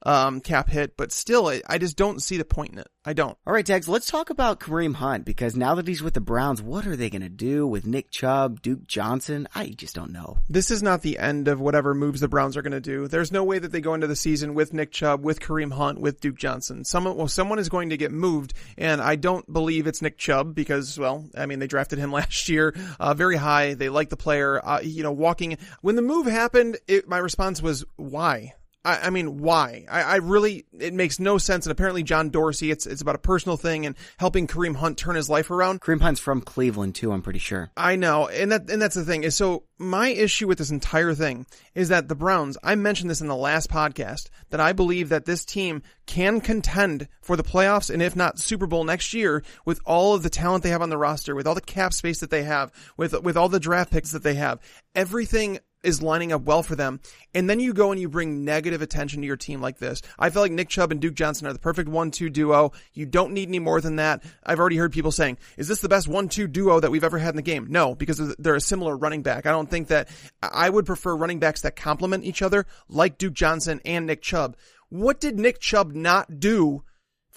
[0.03, 2.87] um, cap hit, but still, I just don't see the point in it.
[3.05, 3.37] I don't.
[3.47, 6.61] All right, Tex, let's talk about Kareem Hunt because now that he's with the Browns,
[6.61, 9.47] what are they going to do with Nick Chubb, Duke Johnson?
[9.55, 10.39] I just don't know.
[10.49, 13.07] This is not the end of whatever moves the Browns are going to do.
[13.07, 16.01] There's no way that they go into the season with Nick Chubb, with Kareem Hunt,
[16.01, 16.83] with Duke Johnson.
[16.83, 20.53] Someone, well, someone is going to get moved, and I don't believe it's Nick Chubb
[20.53, 23.73] because, well, I mean, they drafted him last year, uh, very high.
[23.73, 24.59] They like the player.
[24.63, 28.53] Uh, you know, walking when the move happened, it, my response was, "Why?
[28.87, 29.85] I, I mean, why?
[29.91, 31.65] I, I, really, it makes no sense.
[31.65, 35.17] And apparently John Dorsey, it's, it's about a personal thing and helping Kareem Hunt turn
[35.17, 35.81] his life around.
[35.81, 37.69] Kareem Hunt's from Cleveland too, I'm pretty sure.
[37.75, 38.29] I know.
[38.29, 41.89] And that, and that's the thing is so my issue with this entire thing is
[41.89, 45.43] that the Browns, I mentioned this in the last podcast, that I believe that this
[45.43, 50.15] team can contend for the playoffs and if not Super Bowl next year with all
[50.15, 52.43] of the talent they have on the roster, with all the cap space that they
[52.43, 54.59] have, with, with all the draft picks that they have.
[54.95, 56.99] Everything is lining up well for them.
[57.33, 60.01] And then you go and you bring negative attention to your team like this.
[60.17, 62.71] I feel like Nick Chubb and Duke Johnson are the perfect one-two duo.
[62.93, 64.23] You don't need any more than that.
[64.43, 67.29] I've already heard people saying, is this the best one-two duo that we've ever had
[67.29, 67.67] in the game?
[67.69, 69.45] No, because they're a similar running back.
[69.45, 70.09] I don't think that
[70.41, 74.57] I would prefer running backs that complement each other like Duke Johnson and Nick Chubb.
[74.89, 76.83] What did Nick Chubb not do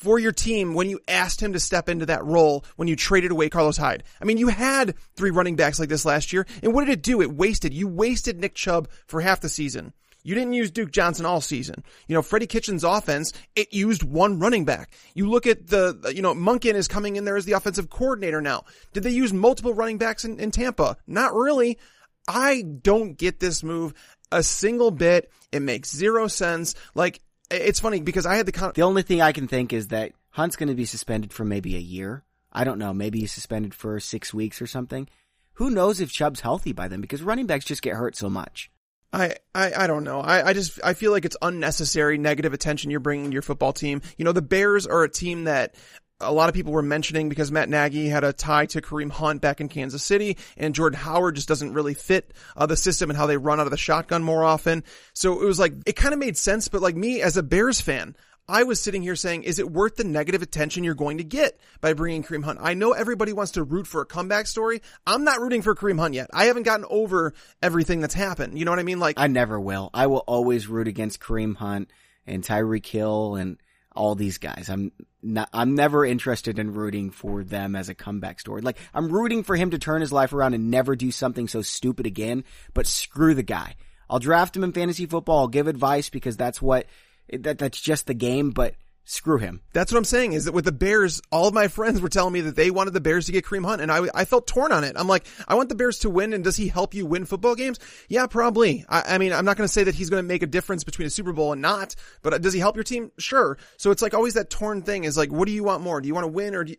[0.01, 3.30] for your team when you asked him to step into that role when you traded
[3.30, 4.03] away Carlos Hyde.
[4.20, 7.03] I mean, you had three running backs like this last year, and what did it
[7.03, 7.20] do?
[7.20, 7.74] It wasted.
[7.74, 9.92] You wasted Nick Chubb for half the season.
[10.22, 11.84] You didn't use Duke Johnson all season.
[12.07, 14.90] You know, Freddie Kitchens offense, it used one running back.
[15.14, 18.40] You look at the, you know, Monken is coming in there as the offensive coordinator
[18.40, 18.64] now.
[18.92, 20.96] Did they use multiple running backs in, in Tampa?
[21.07, 21.78] Not really.
[22.26, 23.94] I don't get this move
[24.32, 25.30] a single bit.
[25.53, 26.74] It makes zero sense.
[26.94, 27.20] Like,
[27.51, 30.12] it's funny because I had the con- the only thing I can think is that
[30.30, 32.24] Hunt's going to be suspended for maybe a year.
[32.53, 32.92] I don't know.
[32.92, 35.09] Maybe he's suspended for six weeks or something.
[35.55, 37.01] Who knows if Chubb's healthy by then?
[37.01, 38.70] Because running backs just get hurt so much.
[39.12, 40.20] I, I, I don't know.
[40.20, 43.72] I, I just, I feel like it's unnecessary negative attention you're bringing to your football
[43.72, 44.03] team.
[44.16, 45.74] You know, the Bears are a team that
[46.21, 49.41] a lot of people were mentioning because Matt Nagy had a tie to Kareem Hunt
[49.41, 53.16] back in Kansas City and Jordan Howard just doesn't really fit uh, the system and
[53.16, 54.85] how they run out of the shotgun more often.
[55.14, 57.81] So it was like, it kind of made sense, but like me as a Bears
[57.81, 58.16] fan,
[58.49, 61.61] I was sitting here saying, is it worth the negative attention you're going to get
[61.81, 62.59] by bringing Kareem Hunt?
[62.61, 64.83] I know everybody wants to root for a comeback story.
[65.07, 66.31] I'm not rooting for Kareem Hunt yet.
[66.33, 68.59] I haven't gotten over everything that's happened.
[68.59, 68.99] You know what I mean?
[68.99, 69.91] Like, I never will.
[69.95, 71.93] I will always root against Kareem Hunt
[72.27, 73.57] and Tyreek Hill and
[73.95, 74.68] all these guys.
[74.68, 78.62] I'm not, I'm never interested in rooting for them as a comeback story.
[78.62, 81.62] Like, I'm rooting for him to turn his life around and never do something so
[81.62, 83.74] stupid again, but screw the guy.
[84.09, 85.41] I'll draft him in fantasy football.
[85.41, 86.86] I'll give advice because that's what,
[87.32, 88.74] that, that's just the game, but
[89.11, 89.61] screw him.
[89.72, 92.32] That's what I'm saying is that with the Bears, all of my friends were telling
[92.32, 94.70] me that they wanted the Bears to get Kareem Hunt and I, I felt torn
[94.70, 94.94] on it.
[94.96, 97.56] I'm like, I want the Bears to win and does he help you win football
[97.56, 97.80] games?
[98.08, 98.84] Yeah, probably.
[98.88, 100.84] I, I mean, I'm not going to say that he's going to make a difference
[100.84, 103.11] between a Super Bowl and not, but uh, does he help your team?
[103.18, 103.58] Sure.
[103.78, 106.00] So it's like always that torn thing is like, what do you want more?
[106.00, 106.78] Do you want to win or do you,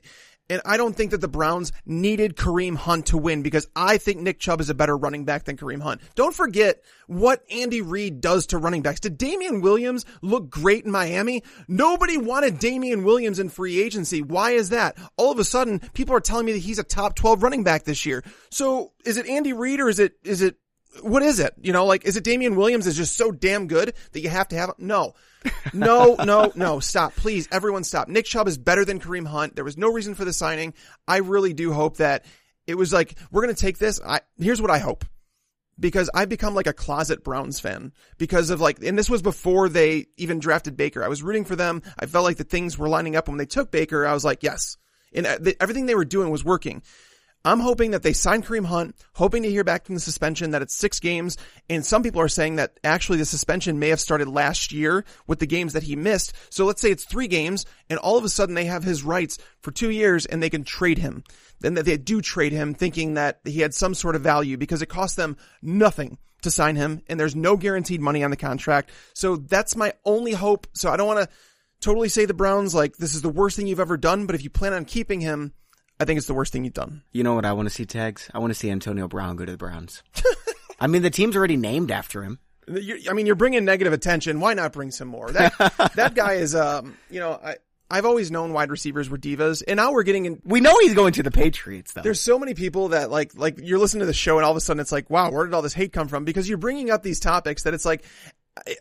[0.52, 4.20] and I don't think that the Browns needed Kareem Hunt to win because I think
[4.20, 6.02] Nick Chubb is a better running back than Kareem Hunt.
[6.16, 9.00] Don't forget what Andy Reid does to running backs.
[9.00, 11.44] Did Damien Williams look great in Miami?
[11.70, 14.22] Nobody wanted Damien Williams in free agency.
[14.22, 14.98] Why is that?
[15.16, 17.86] All of a sudden, people are telling me that he's a top 12 running back
[17.86, 18.22] this year.
[18.50, 20.58] So is it Andy Reid or is it, is it,
[21.02, 21.54] what is it?
[21.62, 24.48] You know, like, is it Damien Williams is just so damn good that you have
[24.50, 25.14] to have, no.
[25.74, 27.16] no, no, no, stop.
[27.16, 28.08] Please, everyone stop.
[28.08, 29.56] Nick Chubb is better than Kareem Hunt.
[29.56, 30.74] There was no reason for the signing.
[31.08, 32.26] I really do hope that
[32.68, 34.00] it was like, we're going to take this.
[34.06, 35.06] I, here's what I hope.
[35.80, 39.68] Because I've become like a closet Browns fan because of like, and this was before
[39.68, 41.04] they even drafted Baker.
[41.04, 41.82] I was rooting for them.
[41.98, 44.06] I felt like the things were lining up when they took Baker.
[44.06, 44.78] I was like, yes.
[45.12, 46.84] And uh, everything they were doing was working.
[47.44, 50.62] I'm hoping that they sign Kareem Hunt, hoping to hear back from the suspension that
[50.62, 51.38] it's six games.
[51.70, 55.40] And some people are saying that actually the suspension may have started last year with
[55.40, 56.34] the games that he missed.
[56.50, 59.40] So let's say it's three games and all of a sudden they have his rights
[59.62, 61.24] for two years and they can trade him.
[61.62, 64.84] Then that they do trade him thinking that he had some sort of value because
[64.84, 68.92] it cost them nothing to sign him and there's no guaranteed money on the contract.
[69.14, 70.68] So that's my only hope.
[70.74, 71.36] So I don't want to
[71.82, 74.44] totally say the Browns like this is the worst thing you've ever done, but if
[74.44, 75.54] you plan on keeping him,
[76.02, 77.04] I think it's the worst thing you've done.
[77.12, 78.28] You know what I want to see, Tags?
[78.34, 80.02] I want to see Antonio Brown go to the Browns.
[80.80, 82.40] I mean, the team's already named after him.
[82.68, 84.40] You're, I mean, you're bringing negative attention.
[84.40, 85.32] Why not bring some more?
[85.32, 85.54] That
[85.96, 87.56] that guy is, um, you know, I.
[87.94, 90.42] I've always known wide receivers were divas, and now we're getting in.
[90.46, 92.02] We know he's going to the Patriots, though.
[92.02, 94.56] There's so many people that like, like you're listening to the show, and all of
[94.56, 96.24] a sudden it's like, wow, where did all this hate come from?
[96.24, 98.06] Because you're bringing up these topics that it's like,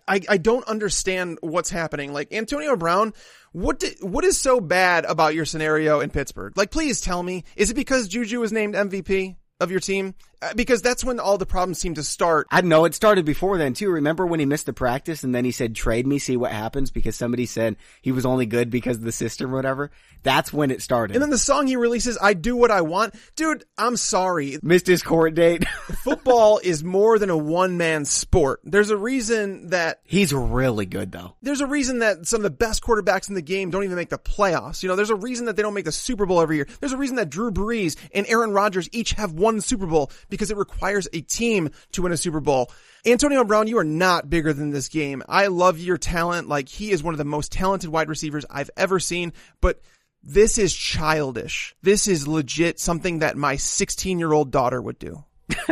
[0.07, 2.13] I, I don't understand what's happening.
[2.13, 3.15] Like Antonio Brown,
[3.53, 6.57] what did, what is so bad about your scenario in Pittsburgh?
[6.57, 10.15] Like, please tell me, is it because Juju was named MVP of your team?
[10.43, 12.47] Uh, because that's when all the problems seem to start.
[12.51, 13.91] I know it started before then too.
[13.91, 16.91] Remember when he missed the practice and then he said, trade me, see what happens
[16.91, 19.91] because somebody said he was only good because of the system or whatever.
[20.23, 21.15] That's when it started.
[21.15, 23.15] And then the song he releases, I do what I want.
[23.37, 24.59] Dude, I'm sorry.
[24.63, 25.67] Missed his court date.
[26.05, 28.61] Football is more than a one man sport.
[28.65, 31.37] There's a reason that he's really good though.
[31.43, 34.11] There's a reason that some of the best quarterbacks in the game don't even make
[34.11, 34.83] the playoffs.
[34.83, 36.67] You know, there's a reason that they don't make the Super Bowl every year.
[36.81, 40.51] There's a reason that Drew Brees and Aaron Rodgers each have one Super Bowl because
[40.51, 42.71] it requires a team to win a Super Bowl.
[43.05, 45.23] Antonio Brown, you are not bigger than this game.
[45.29, 46.49] I love your talent.
[46.49, 49.81] Like he is one of the most talented wide receivers I've ever seen, but
[50.23, 51.75] this is childish.
[51.83, 55.25] This is legit something that my 16 year old daughter would do.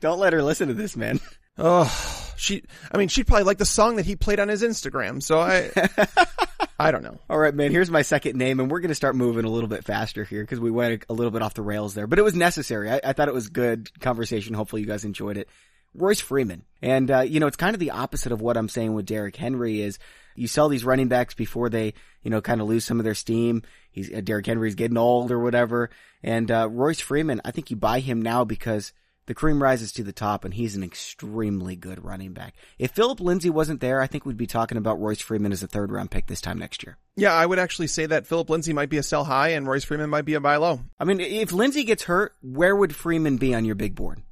[0.00, 1.20] Don't let her listen to this, man.
[1.56, 5.22] Oh, she, I mean, she'd probably like the song that he played on his Instagram.
[5.22, 5.70] So I,
[6.78, 7.18] I don't know.
[7.30, 7.70] All right, man.
[7.70, 10.42] Here's my second name, and we're going to start moving a little bit faster here
[10.42, 12.90] because we went a little bit off the rails there, but it was necessary.
[12.90, 14.54] I, I thought it was good conversation.
[14.54, 15.48] Hopefully you guys enjoyed it.
[15.94, 16.64] Royce Freeman.
[16.82, 19.36] And, uh, you know, it's kind of the opposite of what I'm saying with Derrick
[19.36, 19.98] Henry is
[20.34, 23.14] you sell these running backs before they, you know, kind of lose some of their
[23.14, 23.62] steam.
[23.92, 25.90] He's, uh, Derrick Henry's getting old or whatever.
[26.22, 28.92] And, uh, Royce Freeman, I think you buy him now because
[29.26, 32.54] the cream rises to the top and he's an extremely good running back.
[32.78, 35.66] If Philip Lindsay wasn't there, I think we'd be talking about Royce Freeman as a
[35.66, 36.98] third round pick this time next year.
[37.16, 39.84] Yeah, I would actually say that Philip Lindsay might be a sell high and Royce
[39.84, 40.80] Freeman might be a buy low.
[40.98, 44.22] I mean, if Lindsay gets hurt, where would Freeman be on your big board?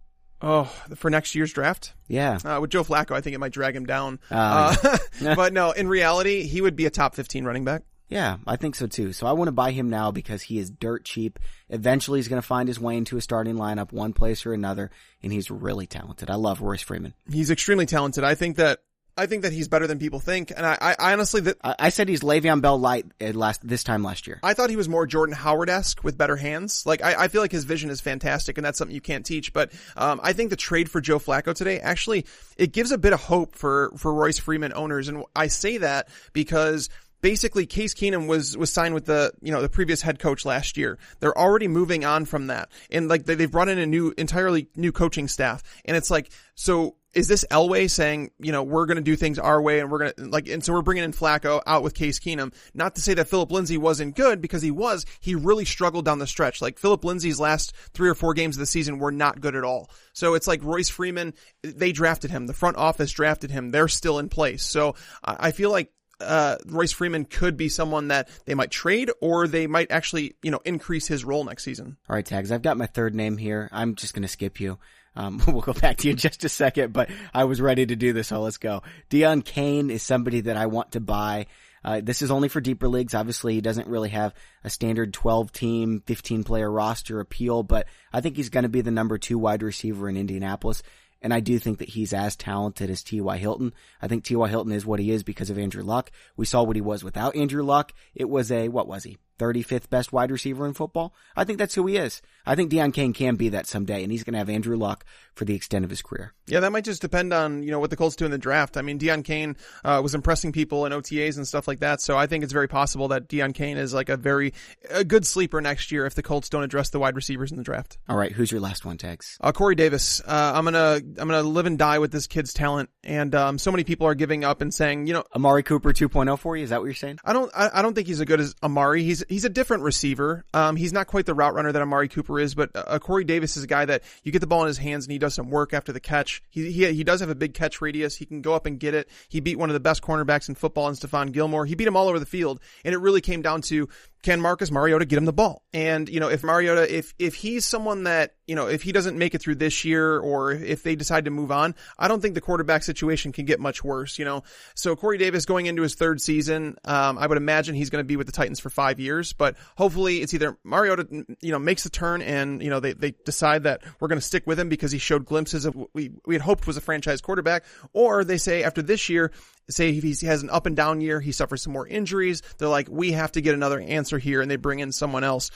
[0.42, 0.64] Oh,
[0.96, 1.94] for next year's draft?
[2.08, 2.38] Yeah.
[2.44, 4.18] Uh, with Joe Flacco, I think it might drag him down.
[4.28, 4.98] Uh, uh,
[5.36, 7.82] but no, in reality, he would be a top 15 running back.
[8.08, 9.12] Yeah, I think so too.
[9.12, 11.38] So I want to buy him now because he is dirt cheap.
[11.70, 14.90] Eventually he's going to find his way into a starting lineup one place or another,
[15.22, 16.30] and he's really talented.
[16.30, 17.14] I love Royce Freeman.
[17.30, 18.22] He's extremely talented.
[18.22, 18.80] I think that
[19.16, 21.88] I think that he's better than people think, and I, I honestly that I, I,
[21.90, 24.40] said he's Le'Veon Bell light last this time last year.
[24.42, 26.86] I thought he was more Jordan Howard esque with better hands.
[26.86, 29.52] Like I, I feel like his vision is fantastic, and that's something you can't teach.
[29.52, 32.24] But um, I think the trade for Joe Flacco today actually
[32.56, 36.08] it gives a bit of hope for for Royce Freeman owners, and I say that
[36.32, 36.88] because
[37.22, 40.76] basically Case Keenum was was signed with the you know the previous head coach last
[40.76, 40.98] year.
[41.20, 44.68] They're already moving on from that, and like they, they've brought in a new entirely
[44.76, 46.96] new coaching staff, and it's like so.
[47.14, 49.98] Is this Elway saying, you know, we're going to do things our way and we're
[49.98, 52.54] going to like, and so we're bringing in Flacco out with Case Keenum.
[52.72, 55.04] Not to say that Philip Lindsay wasn't good because he was.
[55.20, 56.62] He really struggled down the stretch.
[56.62, 59.62] Like Philip Lindsay's last three or four games of the season were not good at
[59.62, 59.90] all.
[60.14, 62.46] So it's like Royce Freeman, they drafted him.
[62.46, 63.72] The front office drafted him.
[63.72, 64.64] They're still in place.
[64.64, 65.92] So I feel like
[66.22, 70.50] uh, Royce Freeman could be someone that they might trade or they might actually, you
[70.50, 71.96] know, increase his role next season.
[72.08, 72.52] All right, Tags.
[72.52, 73.68] I've got my third name here.
[73.72, 74.78] I'm just going to skip you.
[75.14, 77.96] Um, we'll go back to you in just a second, but I was ready to
[77.96, 78.82] do this, so let's go.
[79.10, 81.46] Deon Cain is somebody that I want to buy.
[81.84, 83.14] Uh, this is only for deeper leagues.
[83.14, 88.20] Obviously, he doesn't really have a standard 12 team, 15 player roster appeal, but I
[88.20, 90.82] think he's going to be the number two wide receiver in Indianapolis.
[91.22, 93.38] And I do think that he's as talented as T.Y.
[93.38, 93.72] Hilton.
[94.00, 94.48] I think T.Y.
[94.48, 96.10] Hilton is what he is because of Andrew Luck.
[96.36, 97.92] We saw what he was without Andrew Luck.
[98.14, 99.18] It was a, what was he?
[99.38, 101.14] 35th best wide receiver in football.
[101.36, 102.22] I think that's who he is.
[102.46, 105.04] I think Deon Cain can be that someday, and he's going to have Andrew Luck
[105.34, 106.32] for the extent of his career.
[106.46, 108.76] Yeah, that might just depend on, you know, what the Colts do in the draft.
[108.76, 112.00] I mean, Deon Cain, uh, was impressing people in OTAs and stuff like that.
[112.00, 114.52] So I think it's very possible that Deon Cain is like a very,
[114.90, 117.62] a good sleeper next year if the Colts don't address the wide receivers in the
[117.62, 117.98] draft.
[118.08, 118.32] All right.
[118.32, 119.38] Who's your last one, Tags?
[119.40, 120.20] Uh, Corey Davis.
[120.20, 122.90] Uh, I'm gonna, I'm gonna live and die with this kid's talent.
[123.04, 126.38] And, um, so many people are giving up and saying, you know, Amari Cooper 2.0
[126.38, 126.64] for you.
[126.64, 127.18] Is that what you're saying?
[127.24, 129.04] I don't, I, I don't think he's as good as Amari.
[129.04, 130.44] He's, he's a different receiver.
[130.54, 133.56] Um, he's not quite the route runner that Amari Cooper is, but, uh, Corey Davis
[133.56, 135.50] is a guy that you get the ball in his hands and he does some
[135.50, 136.42] work after the catch.
[136.50, 138.16] He, he, he does have a big catch radius.
[138.16, 139.08] He can go up and get it.
[139.28, 141.66] He beat one of the best cornerbacks in football in Stephon Gilmore.
[141.66, 142.60] He beat him all over the field.
[142.84, 143.88] And it really came down to
[144.22, 145.64] can Marcus Mariota get him the ball?
[145.72, 149.18] And, you know, if Mariota, if, if he's someone that, you know, if he doesn't
[149.18, 152.34] make it through this year or if they decide to move on, I don't think
[152.34, 154.44] the quarterback situation can get much worse, you know?
[154.76, 158.06] So Corey Davis going into his third season, um, I would imagine he's going to
[158.06, 161.06] be with the Titans for five years, but hopefully it's either Mariota,
[161.40, 164.26] you know, makes the turn and, you know, they, they decide that we're going to
[164.26, 166.80] stick with him because he showed glimpses of what we, we had hoped was a
[166.80, 169.32] franchise quarterback, or they say after this year,
[169.68, 172.42] say he has an up and down year, he suffers some more injuries.
[172.58, 175.50] They're like, we have to get another answer here, and they bring in someone else.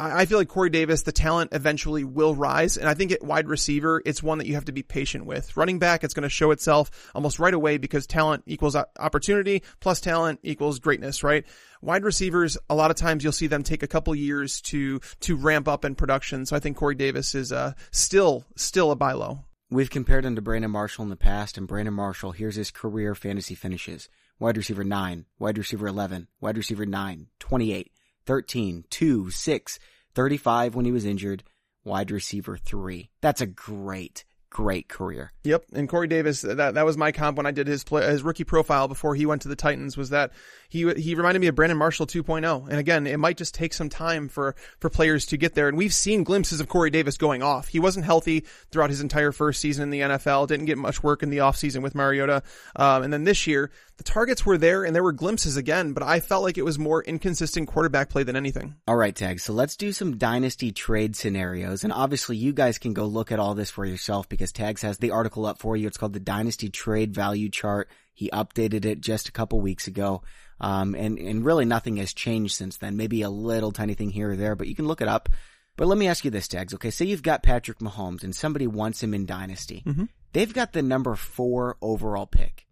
[0.00, 2.76] I feel like Corey Davis, the talent eventually will rise.
[2.76, 5.56] And I think at wide receiver, it's one that you have to be patient with.
[5.56, 10.00] Running back, it's going to show itself almost right away because talent equals opportunity plus
[10.00, 11.44] talent equals greatness, right?
[11.80, 15.36] Wide receivers, a lot of times you'll see them take a couple years to, to
[15.36, 16.46] ramp up in production.
[16.46, 19.44] So I think Corey Davis is, uh, still, still a buy low.
[19.70, 23.14] We've compared him to Brandon Marshall in the past, and Brandon Marshall, here's his career
[23.14, 24.08] fantasy finishes.
[24.38, 27.91] Wide receiver 9, wide receiver 11, wide receiver 9, 28,
[28.26, 29.78] 13, 2, 6,
[30.14, 31.42] 35 when he was injured,
[31.84, 33.10] wide receiver 3.
[33.20, 35.32] That's a great, great career.
[35.44, 38.22] Yep, and Corey Davis, that that was my comp when I did his play, his
[38.22, 39.96] rookie profile before he went to the Titans.
[39.96, 40.32] Was that
[40.72, 42.66] he he reminded me of Brandon Marshall 2.0.
[42.66, 45.68] And again, it might just take some time for for players to get there.
[45.68, 47.68] And we've seen glimpses of Corey Davis going off.
[47.68, 50.48] He wasn't healthy throughout his entire first season in the NFL.
[50.48, 52.42] Didn't get much work in the offseason with Mariota.
[52.74, 56.02] Um, and then this year, the targets were there and there were glimpses again, but
[56.02, 58.74] I felt like it was more inconsistent quarterback play than anything.
[58.88, 59.40] All right, Tag.
[59.40, 61.84] So let's do some dynasty trade scenarios.
[61.84, 64.96] And obviously you guys can go look at all this for yourself because Tags has
[64.96, 65.86] the article up for you.
[65.86, 67.90] It's called the Dynasty Trade Value Chart.
[68.12, 70.22] He updated it just a couple weeks ago.
[70.60, 72.96] Um, and, and really nothing has changed since then.
[72.96, 75.28] Maybe a little tiny thing here or there, but you can look it up.
[75.76, 76.74] But let me ask you this, Tags.
[76.74, 79.82] Okay, say you've got Patrick Mahomes and somebody wants him in Dynasty.
[79.86, 80.04] Mm-hmm.
[80.32, 82.66] They've got the number four overall pick.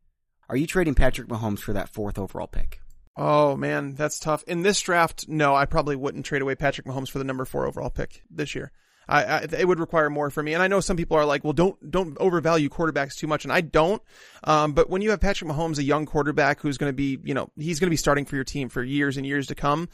[0.49, 2.81] Are you trading Patrick Mahomes for that fourth overall pick?
[3.17, 4.43] Oh man, that's tough.
[4.45, 7.67] In this draft, no, I probably wouldn't trade away Patrick Mahomes for the number four
[7.67, 8.73] overall pick this year.
[9.11, 10.55] I, I, it would require more for me.
[10.55, 13.45] And I know some people are like, well, don't, don't overvalue quarterbacks too much.
[13.45, 14.01] And I don't.
[14.45, 17.35] Um, but when you have Patrick Mahomes, a young quarterback who's going to be, you
[17.35, 19.89] know, he's going to be starting for your team for years and years to come.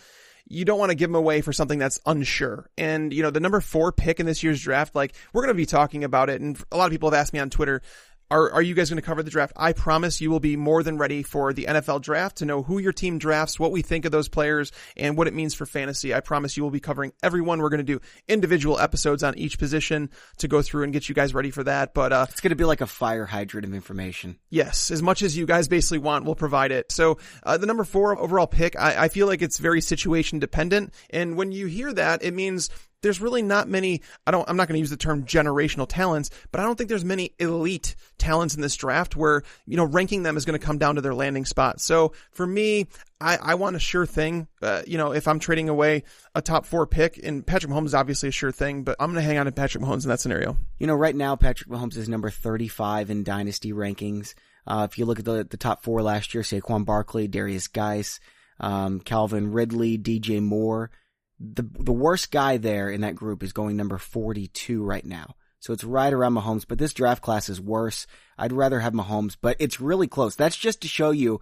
[0.49, 2.71] You don't want to give him away for something that's unsure.
[2.79, 5.61] And, you know, the number four pick in this year's draft, like, we're going to
[5.61, 6.41] be talking about it.
[6.41, 7.83] And a lot of people have asked me on Twitter,
[8.31, 9.53] are, are you guys going to cover the draft?
[9.57, 12.79] I promise you will be more than ready for the NFL draft to know who
[12.79, 16.15] your team drafts, what we think of those players, and what it means for fantasy.
[16.15, 17.61] I promise you will be covering everyone.
[17.61, 21.15] We're going to do individual episodes on each position to go through and get you
[21.15, 21.95] guys ready for that.
[21.95, 24.39] But, uh, it's going to be like a fire hydrant of information.
[24.51, 24.91] Yes.
[24.91, 26.91] As much as you guys basically want, we'll provide it.
[26.91, 30.93] So, uh, the number four overall pick, I, I feel like it's very situation dependent.
[31.11, 32.71] And when you hear that, it means
[33.07, 36.31] there's really not many, I don't, I'm not going to use the term generational talents,
[36.51, 40.25] but I don't think there's many elite talents in this draft where, you know, ranking
[40.25, 41.81] them is going to come down to their landing spot.
[41.81, 42.89] So for me,
[43.21, 44.49] I, I want a sure thing.
[44.61, 46.03] Uh, you know, if I'm trading away
[46.35, 49.23] a top four pick, and Patrick Mahomes is obviously a sure thing, but I'm going
[49.23, 50.57] to hang on to Patrick Mahomes in that scenario.
[50.79, 54.35] You know, right now, Patrick Mahomes is number 35 in dynasty rankings.
[54.67, 58.19] Uh, if you look at the, the top four last year, Saquon Barkley, Derrius Guice,
[58.59, 60.91] um, Calvin Ridley, DJ Moore,
[61.39, 65.35] the the worst guy there in that group is going number 42 right now.
[65.59, 68.07] So it's right around Mahomes, but this draft class is worse.
[68.39, 70.37] I'd rather have Mahomes, but it's really close.
[70.37, 71.41] That's just to show you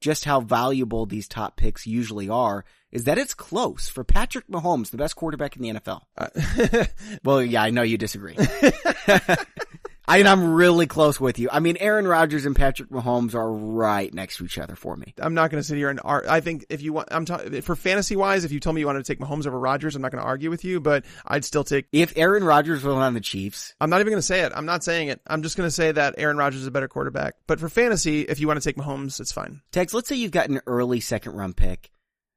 [0.00, 4.90] just how valuable these top picks usually are, is that it's close for Patrick Mahomes,
[4.90, 6.02] the best quarterback in the NFL.
[6.16, 6.84] Uh,
[7.24, 8.36] well, yeah, I know you disagree.
[10.08, 11.48] I mean, I'm really close with you.
[11.50, 15.14] I mean, Aaron Rodgers and Patrick Mahomes are right next to each other for me.
[15.18, 17.60] I'm not going to sit here and ar- I think if you want, I'm talking
[17.62, 18.44] for fantasy wise.
[18.44, 20.28] If you told me you wanted to take Mahomes over Rodgers, I'm not going to
[20.28, 20.80] argue with you.
[20.80, 21.88] But I'd still take.
[21.92, 24.52] If Aaron Rodgers was on the Chiefs, I'm not even going to say it.
[24.54, 25.20] I'm not saying it.
[25.26, 27.34] I'm just going to say that Aaron Rodgers is a better quarterback.
[27.48, 29.60] But for fantasy, if you want to take Mahomes, it's fine.
[29.72, 31.90] Tex, let's say you've got an early second round pick.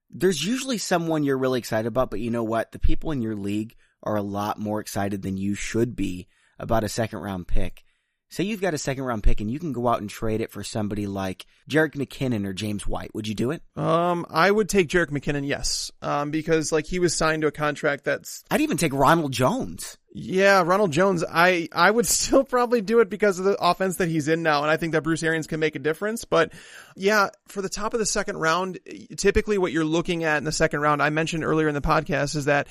[0.10, 2.72] There's usually someone you're really excited about, but you know what?
[2.72, 6.28] The people in your league are a lot more excited than you should be
[6.60, 7.84] about a second round pick.
[8.32, 10.52] Say you've got a second round pick and you can go out and trade it
[10.52, 13.14] for somebody like Jerick McKinnon or James White.
[13.16, 13.64] Would you do it?
[13.76, 15.92] Um, I would take Jerick McKinnon, yes.
[16.04, 18.44] Um, because like he was signed to a contract that's.
[18.52, 19.98] I'd even take Ronald Jones.
[20.22, 21.24] Yeah, Ronald Jones.
[21.24, 24.62] I I would still probably do it because of the offense that he's in now,
[24.62, 26.26] and I think that Bruce Arians can make a difference.
[26.26, 26.52] But
[26.96, 28.80] yeah, for the top of the second round,
[29.16, 32.36] typically what you're looking at in the second round, I mentioned earlier in the podcast,
[32.36, 32.68] is that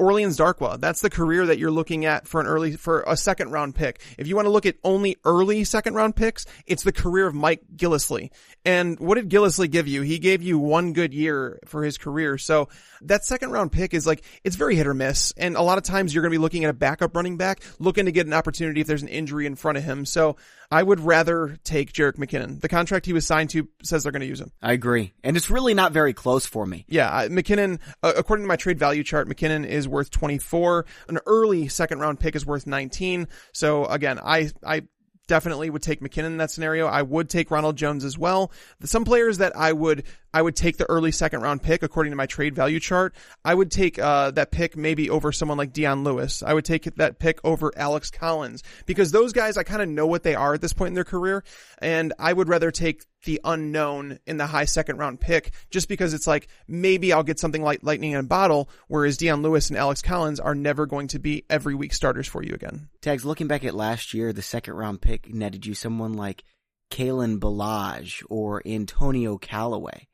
[0.00, 0.80] Orleans Darkwa.
[0.80, 4.00] That's the career that you're looking at for an early for a second round pick.
[4.18, 7.34] If you want to look at only early second round picks, it's the career of
[7.34, 8.30] Mike Gillislee.
[8.64, 10.02] And what did Gillislee give you?
[10.02, 12.38] He gave you one good year for his career.
[12.38, 12.68] So
[13.02, 15.84] that second round pick is like it's very hit or miss, and a lot of
[15.84, 18.32] times you're going to be looking at a backup running back, looking to get an
[18.32, 20.04] opportunity if there's an injury in front of him.
[20.04, 20.36] So
[20.70, 22.60] I would rather take Jerick McKinnon.
[22.60, 24.50] The contract he was signed to says they're going to use him.
[24.60, 25.12] I agree.
[25.22, 26.84] And it's really not very close for me.
[26.88, 30.86] Yeah, McKinnon, uh, according to my trade value chart, McKinnon is worth 24.
[31.08, 33.28] An early second round pick is worth 19.
[33.52, 34.82] So again, I, I
[35.30, 36.88] definitely would take McKinnon in that scenario.
[36.88, 38.50] I would take Ronald Jones as well.
[38.82, 40.02] Some players that I would
[40.32, 43.14] I would take the early second round pick according to my trade value chart.
[43.44, 46.42] I would take uh, that pick maybe over someone like Dion Lewis.
[46.42, 50.06] I would take that pick over Alex Collins because those guys I kind of know
[50.06, 51.42] what they are at this point in their career,
[51.78, 56.14] and I would rather take the unknown in the high second round pick just because
[56.14, 59.78] it's like maybe I'll get something like lightning in a bottle, whereas Dion Lewis and
[59.78, 62.88] Alex Collins are never going to be every week starters for you again.
[63.00, 66.44] Tags, looking back at last year, the second round pick netted you someone like
[66.90, 70.08] Kalen Ballage or Antonio Callaway.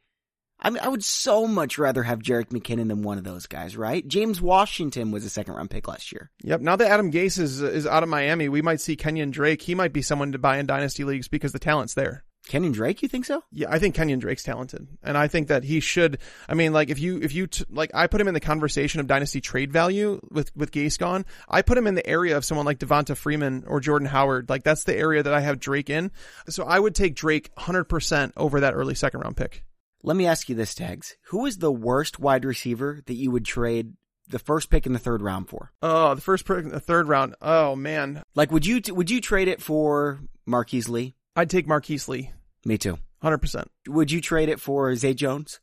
[0.67, 3.77] I mean, I would so much rather have Jerick McKinnon than one of those guys,
[3.77, 4.07] right?
[4.09, 6.29] James Washington was a second round pick last year.
[6.43, 6.61] Yep.
[6.61, 9.63] Now that Adam Gase is is out of Miami, we might see Kenyan Drake.
[9.63, 12.25] He might be someone to buy in dynasty leagues because the talent's there.
[12.49, 13.45] Kenyan Drake, you think so?
[13.53, 16.19] Yeah, I think Kenyan Drake's talented, and I think that he should.
[16.49, 18.99] I mean, like if you if you t- like, I put him in the conversation
[18.99, 21.27] of dynasty trade value with with Gase gone.
[21.49, 24.49] I put him in the area of someone like Devonta Freeman or Jordan Howard.
[24.49, 26.11] Like that's the area that I have Drake in.
[26.49, 29.63] So I would take Drake 100 percent over that early second round pick.
[30.07, 31.17] Let me ask you this, Tags.
[31.31, 33.95] Who is the worst wide receiver that you would trade
[34.29, 35.73] the first pick in the third round for?
[35.83, 37.35] Oh, the first pick in the third round.
[37.43, 38.23] Oh man.
[38.37, 41.17] Like, would you would you trade it for Marquise Lee?
[41.35, 42.31] I'd take Marquise Lee.
[42.65, 42.99] Me too.
[43.21, 43.69] Hundred percent.
[43.89, 45.59] Would you trade it for Zay Jones?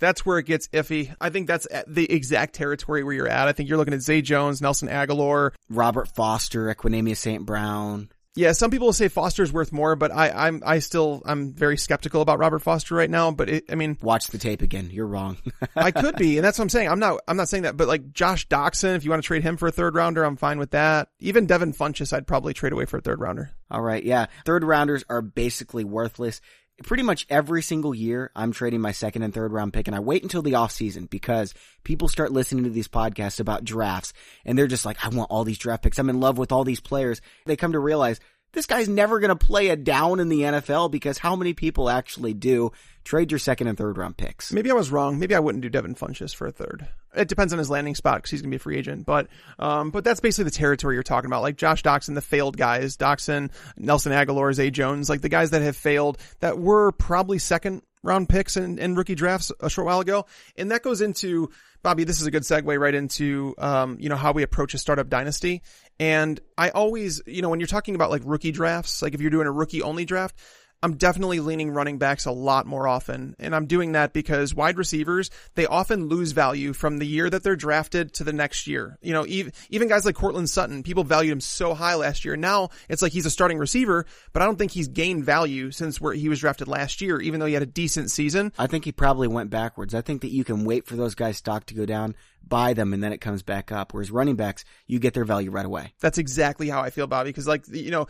[0.00, 1.14] That's where it gets iffy.
[1.20, 3.46] I think that's the exact territory where you're at.
[3.46, 7.46] I think you're looking at Zay Jones, Nelson Agholor, Robert Foster, Equanimeous St.
[7.46, 8.10] Brown.
[8.36, 11.76] Yeah, some people will say Foster's worth more, but I, I'm I still I'm very
[11.76, 13.32] skeptical about Robert Foster right now.
[13.32, 14.88] But it, I mean, watch the tape again.
[14.92, 15.36] You're wrong.
[15.74, 16.88] I could be, and that's what I'm saying.
[16.88, 19.42] I'm not I'm not saying that, but like Josh Doctson, if you want to trade
[19.42, 21.08] him for a third rounder, I'm fine with that.
[21.18, 23.50] Even Devin Funchess, I'd probably trade away for a third rounder.
[23.68, 26.40] All right, yeah, third rounders are basically worthless.
[26.84, 30.00] Pretty much every single year, I'm trading my second and third round pick, and I
[30.00, 31.54] wait until the off season because
[31.84, 34.12] people start listening to these podcasts about drafts,
[34.44, 35.98] and they're just like, I want all these draft picks.
[35.98, 37.20] I'm in love with all these players.
[37.44, 38.18] They come to realize
[38.52, 41.88] this guy's never going to play a down in the NFL because how many people
[41.88, 42.72] actually do
[43.04, 44.52] trade your second and third round picks?
[44.52, 45.18] Maybe I was wrong.
[45.18, 46.88] Maybe I wouldn't do Devin Funchess for a third.
[47.14, 49.04] It depends on his landing spot because he's going to be a free agent.
[49.04, 51.42] But, um, but that's basically the territory you're talking about.
[51.42, 55.62] Like Josh Doctson, the failed guys, Doctson, Nelson Agholor, Zay Jones, like the guys that
[55.62, 60.00] have failed that were probably second round picks in, in rookie drafts a short while
[60.00, 60.26] ago.
[60.56, 61.50] And that goes into,
[61.82, 64.78] Bobby, this is a good segue right into, um, you know, how we approach a
[64.78, 65.62] startup dynasty.
[65.98, 69.30] And I always, you know, when you're talking about like rookie drafts, like if you're
[69.30, 70.38] doing a rookie only draft,
[70.82, 73.36] I'm definitely leaning running backs a lot more often.
[73.38, 77.42] And I'm doing that because wide receivers, they often lose value from the year that
[77.42, 78.98] they're drafted to the next year.
[79.02, 82.34] You know, even, even guys like Courtland Sutton, people valued him so high last year.
[82.34, 86.00] Now it's like he's a starting receiver, but I don't think he's gained value since
[86.00, 88.50] where he was drafted last year, even though he had a decent season.
[88.58, 89.94] I think he probably went backwards.
[89.94, 92.14] I think that you can wait for those guys' stock to go down
[92.46, 93.92] buy them and then it comes back up.
[93.92, 95.92] Whereas running backs, you get their value right away.
[96.00, 97.30] That's exactly how I feel, Bobby.
[97.30, 98.06] Because like you know,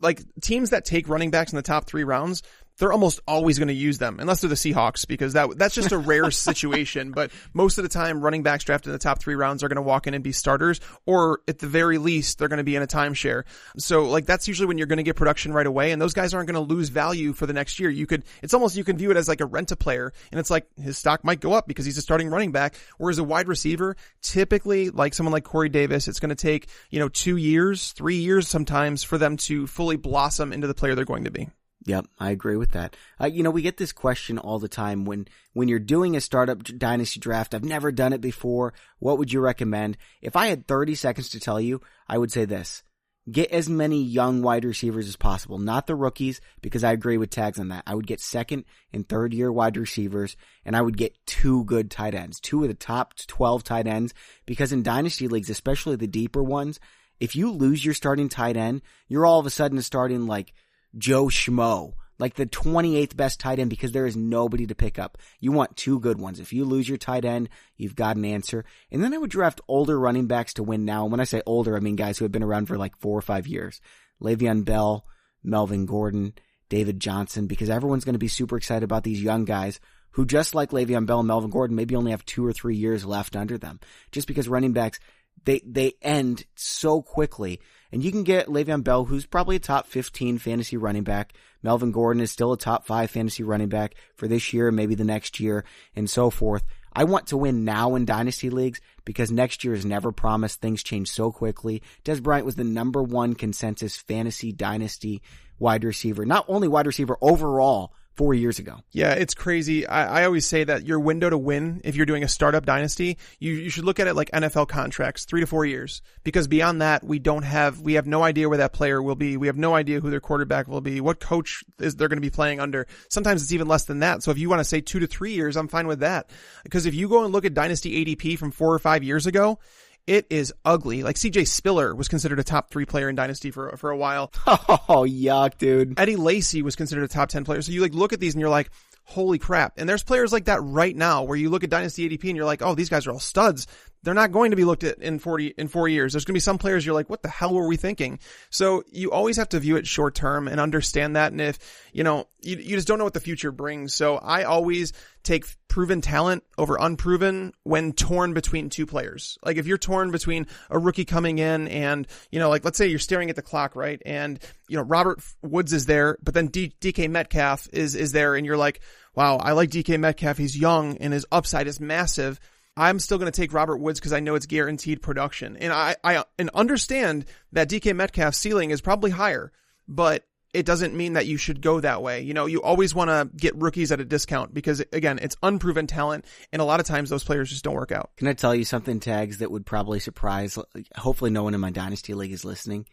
[0.00, 2.42] like teams that take running backs in the top three rounds,
[2.78, 5.92] they're almost always going to use them unless they're the Seahawks because that that's just
[5.92, 7.12] a rare situation.
[7.12, 9.76] But most of the time, running backs drafted in the top three rounds are going
[9.76, 12.76] to walk in and be starters, or at the very least, they're going to be
[12.76, 13.44] in a timeshare.
[13.78, 16.34] So like that's usually when you're going to get production right away, and those guys
[16.34, 17.90] aren't going to lose value for the next year.
[17.90, 20.38] You could it's almost you can view it as like a rent a player, and
[20.38, 22.74] it's like his stock might go up because he's a starting running back.
[22.98, 26.98] Whereas a wide receiver, typically like someone like Corey Davis, it's going to take you
[26.98, 31.04] know two years, three years sometimes for them to fully blossom into the player they're
[31.04, 31.48] going to be.
[31.86, 32.96] Yep, I agree with that.
[33.20, 36.20] Uh, you know, we get this question all the time when when you're doing a
[36.20, 37.54] startup dynasty draft.
[37.54, 38.74] I've never done it before.
[38.98, 39.96] What would you recommend?
[40.20, 42.82] If I had 30 seconds to tell you, I would say this.
[43.30, 47.30] Get as many young wide receivers as possible, not the rookies, because I agree with
[47.30, 47.82] tags on that.
[47.86, 51.90] I would get second and third year wide receivers, and I would get two good
[51.90, 54.14] tight ends, two of the top 12 tight ends,
[54.44, 56.78] because in dynasty leagues, especially the deeper ones,
[57.18, 60.52] if you lose your starting tight end, you're all of a sudden starting like
[60.96, 65.18] Joe Schmo, like the 28th best tight end because there is nobody to pick up.
[65.40, 66.40] You want two good ones.
[66.40, 68.64] If you lose your tight end, you've got an answer.
[68.90, 71.02] And then I would draft older running backs to win now.
[71.02, 73.18] And when I say older, I mean guys who have been around for like four
[73.18, 73.80] or five years.
[74.22, 75.04] Le'Veon Bell,
[75.44, 76.32] Melvin Gordon,
[76.68, 79.78] David Johnson, because everyone's going to be super excited about these young guys
[80.12, 83.04] who just like Le'Veon Bell and Melvin Gordon maybe only have two or three years
[83.04, 83.78] left under them.
[84.10, 84.98] Just because running backs,
[85.44, 87.60] they, they end so quickly
[87.92, 91.32] and you can get Le'Veon Bell, who's probably a top 15 fantasy running back.
[91.62, 94.94] Melvin Gordon is still a top five fantasy running back for this year, and maybe
[94.94, 95.64] the next year,
[95.94, 96.64] and so forth.
[96.92, 100.60] I want to win now in dynasty leagues because next year is never promised.
[100.60, 101.82] Things change so quickly.
[102.04, 105.20] Dez Bryant was the number one consensus fantasy dynasty
[105.58, 108.78] wide receiver, not only wide receiver overall four years ago.
[108.92, 109.86] Yeah, it's crazy.
[109.86, 113.18] I, I, always say that your window to win, if you're doing a startup dynasty,
[113.38, 116.00] you, you should look at it like NFL contracts, three to four years.
[116.24, 119.36] Because beyond that, we don't have, we have no idea where that player will be.
[119.36, 122.22] We have no idea who their quarterback will be, what coach is they're going to
[122.22, 122.86] be playing under.
[123.10, 124.22] Sometimes it's even less than that.
[124.22, 126.30] So if you want to say two to three years, I'm fine with that.
[126.64, 129.58] Because if you go and look at dynasty ADP from four or five years ago,
[130.06, 131.02] it is ugly.
[131.02, 134.32] Like CJ Spiller was considered a top three player in Dynasty for for a while.
[134.88, 135.98] Oh yuck, dude.
[135.98, 137.60] Eddie Lacy was considered a top ten player.
[137.60, 138.70] So you like look at these and you're like,
[139.04, 139.74] holy crap.
[139.78, 142.46] And there's players like that right now where you look at Dynasty ADP and you're
[142.46, 143.66] like, oh, these guys are all studs
[144.06, 146.12] they're not going to be looked at in 40 in 4 years.
[146.12, 148.20] There's going to be some players you're like, what the hell were we thinking?
[148.50, 151.58] So you always have to view it short term and understand that and if,
[151.92, 153.94] you know, you, you just don't know what the future brings.
[153.94, 154.92] So I always
[155.24, 159.38] take proven talent over unproven when torn between two players.
[159.44, 162.86] Like if you're torn between a rookie coming in and, you know, like let's say
[162.86, 164.00] you're staring at the clock, right?
[164.06, 164.38] And,
[164.68, 168.46] you know, Robert Woods is there, but then D- DK Metcalf is is there and
[168.46, 168.80] you're like,
[169.16, 170.38] wow, I like DK Metcalf.
[170.38, 172.38] He's young and his upside is massive
[172.76, 175.56] I'm still going to take Robert Woods because I know it's guaranteed production.
[175.56, 179.50] And I, I and understand that DK Metcalf's ceiling is probably higher,
[179.88, 182.22] but it doesn't mean that you should go that way.
[182.22, 185.86] You know, you always want to get rookies at a discount because again, it's unproven
[185.86, 188.10] talent and a lot of times those players just don't work out.
[188.16, 190.58] Can I tell you something tags that would probably surprise
[190.96, 192.86] hopefully no one in my dynasty league is listening.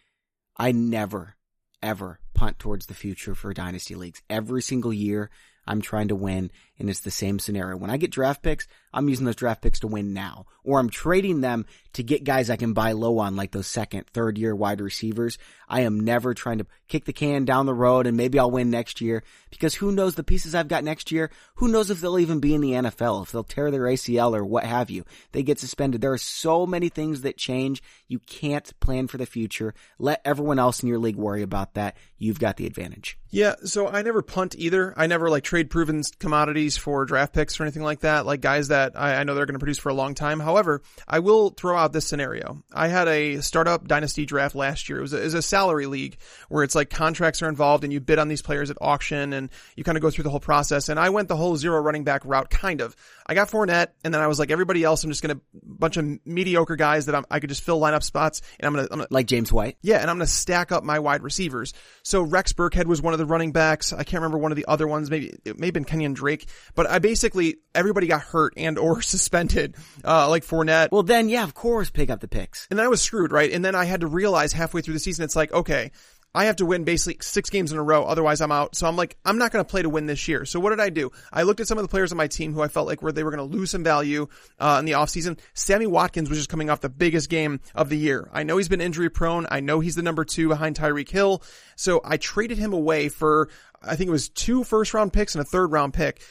[0.58, 1.36] I never
[1.82, 4.22] ever punt towards the future for dynasty leagues.
[4.30, 5.30] Every single year
[5.66, 7.78] I'm trying to win and it's the same scenario.
[7.78, 10.46] When I get draft picks, I'm using those draft picks to win now.
[10.64, 14.08] Or I'm trading them to get guys I can buy low on, like those second,
[14.08, 15.38] third year wide receivers.
[15.70, 18.70] I am never trying to kick the can down the road and maybe I'll win
[18.70, 21.30] next year because who knows the pieces I've got next year?
[21.56, 24.44] Who knows if they'll even be in the NFL, if they'll tear their ACL or
[24.44, 25.06] what have you.
[25.32, 26.02] They get suspended.
[26.02, 27.84] There are so many things that change.
[28.08, 29.74] You can't plan for the future.
[30.00, 31.98] Let everyone else in your league worry about that.
[32.24, 33.18] You've got the advantage.
[33.34, 33.56] Yeah.
[33.66, 34.94] So I never punt either.
[34.96, 38.28] I never like trade proven commodities for draft picks or anything like that.
[38.28, 40.40] Like guys that I, I know they're going to produce for a long time.
[40.40, 42.62] However, I will throw out this scenario.
[42.72, 45.00] I had a startup dynasty draft last year.
[45.00, 46.18] It was a, it was a salary league
[46.48, 49.50] where it's like contracts are involved and you bid on these players at auction and
[49.76, 50.90] you kind of go through the whole process.
[50.90, 52.96] And I went the whole zero running back route, kind of.
[53.26, 55.98] I got Fournette and then I was like, everybody else, I'm just going to, bunch
[55.98, 59.08] of mediocre guys that I'm, i could just fill lineup spots and I'm going to,
[59.10, 59.78] like James White.
[59.82, 59.98] Yeah.
[59.98, 61.74] And I'm going to stack up my wide receivers.
[62.04, 63.94] So Rex Burkhead was one of the running backs.
[63.94, 65.10] I can't remember one of the other ones.
[65.10, 69.02] Maybe it may have been Kenyan Drake, but I basically, everybody got hurt and or
[69.04, 70.90] suspended, uh, like Fournette.
[70.92, 72.68] Well, then, yeah, of course, pick up the picks.
[72.70, 73.52] And then I was screwed, right?
[73.52, 75.92] And then I had to realize halfway through the season, it's like, okay,
[76.36, 78.04] I have to win basically six games in a row.
[78.06, 78.76] Otherwise I'm out.
[78.76, 80.46] So I'm like, I'm not going to play to win this year.
[80.46, 81.12] So what did I do?
[81.32, 83.12] I looked at some of the players on my team who I felt like were,
[83.12, 84.28] they were going to lose some value,
[84.60, 85.38] uh, in the offseason.
[85.54, 88.30] Sammy Watkins was just coming off the biggest game of the year.
[88.34, 89.46] I know he's been injury prone.
[89.52, 91.44] I know he's the number two behind Tyreek Hill.
[91.76, 93.50] So I traded him away for,
[93.82, 96.22] I think it was two first round picks and a third round pick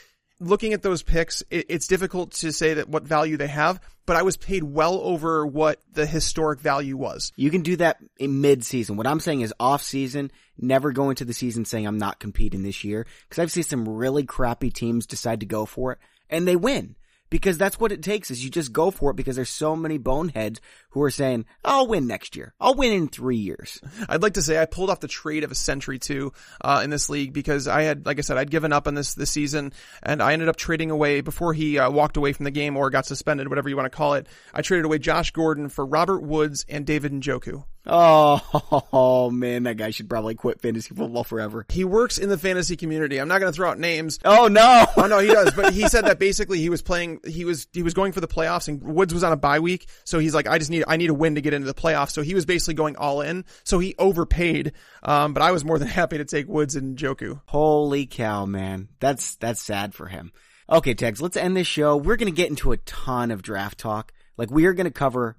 [0.43, 4.17] looking at those picks, it, it's difficult to say that what value they have, but
[4.17, 7.33] I was paid well over what the historic value was.
[7.37, 8.97] You can do that in mid-season.
[8.97, 12.85] What I'm saying is off-season, never go into the season saying I'm not competing this
[12.85, 16.57] year because I've seen some really crappy teams decide to go for it and they
[16.57, 16.97] win
[17.33, 19.97] because that's what it takes is you just go for it because there's so many
[19.97, 20.61] boneheads
[20.91, 22.53] who are saying, I'll win next year.
[22.61, 23.81] I'll win in three years.
[24.07, 26.91] I'd like to say I pulled off the trade of a century too, uh, in
[26.91, 29.73] this league because I had, like I said, I'd given up on this, this season
[30.03, 32.91] and I ended up trading away before he uh, walked away from the game or
[32.91, 34.27] got suspended, whatever you want to call it.
[34.53, 37.65] I traded away Josh Gordon for Robert Woods and David Njoku.
[37.85, 41.67] Oh, man, that guy should probably quit fantasy football forever.
[41.69, 43.19] He works in the fantasy community.
[43.19, 44.21] I'm not going to throw out names.
[44.25, 44.87] Oh no.
[44.97, 45.53] oh no, he does.
[45.53, 48.29] But he said that basically he was playing, he was, he was going for the
[48.29, 49.89] playoffs and Woods was on a bye week.
[50.05, 52.13] So he's like, I just need, I need a win to get into the playoffs.
[52.13, 53.45] So he was basically going all in.
[53.65, 54.73] So he overpaid.
[55.03, 57.41] Um, but I was more than happy to take Woods and Njoku.
[57.47, 58.89] Holy cow, man.
[59.01, 60.33] That's, that's sad for him.
[60.71, 61.97] Okay, Tegs, let's end this show.
[61.97, 64.13] We're going to get into a ton of draft talk.
[64.37, 65.37] Like we are going to cover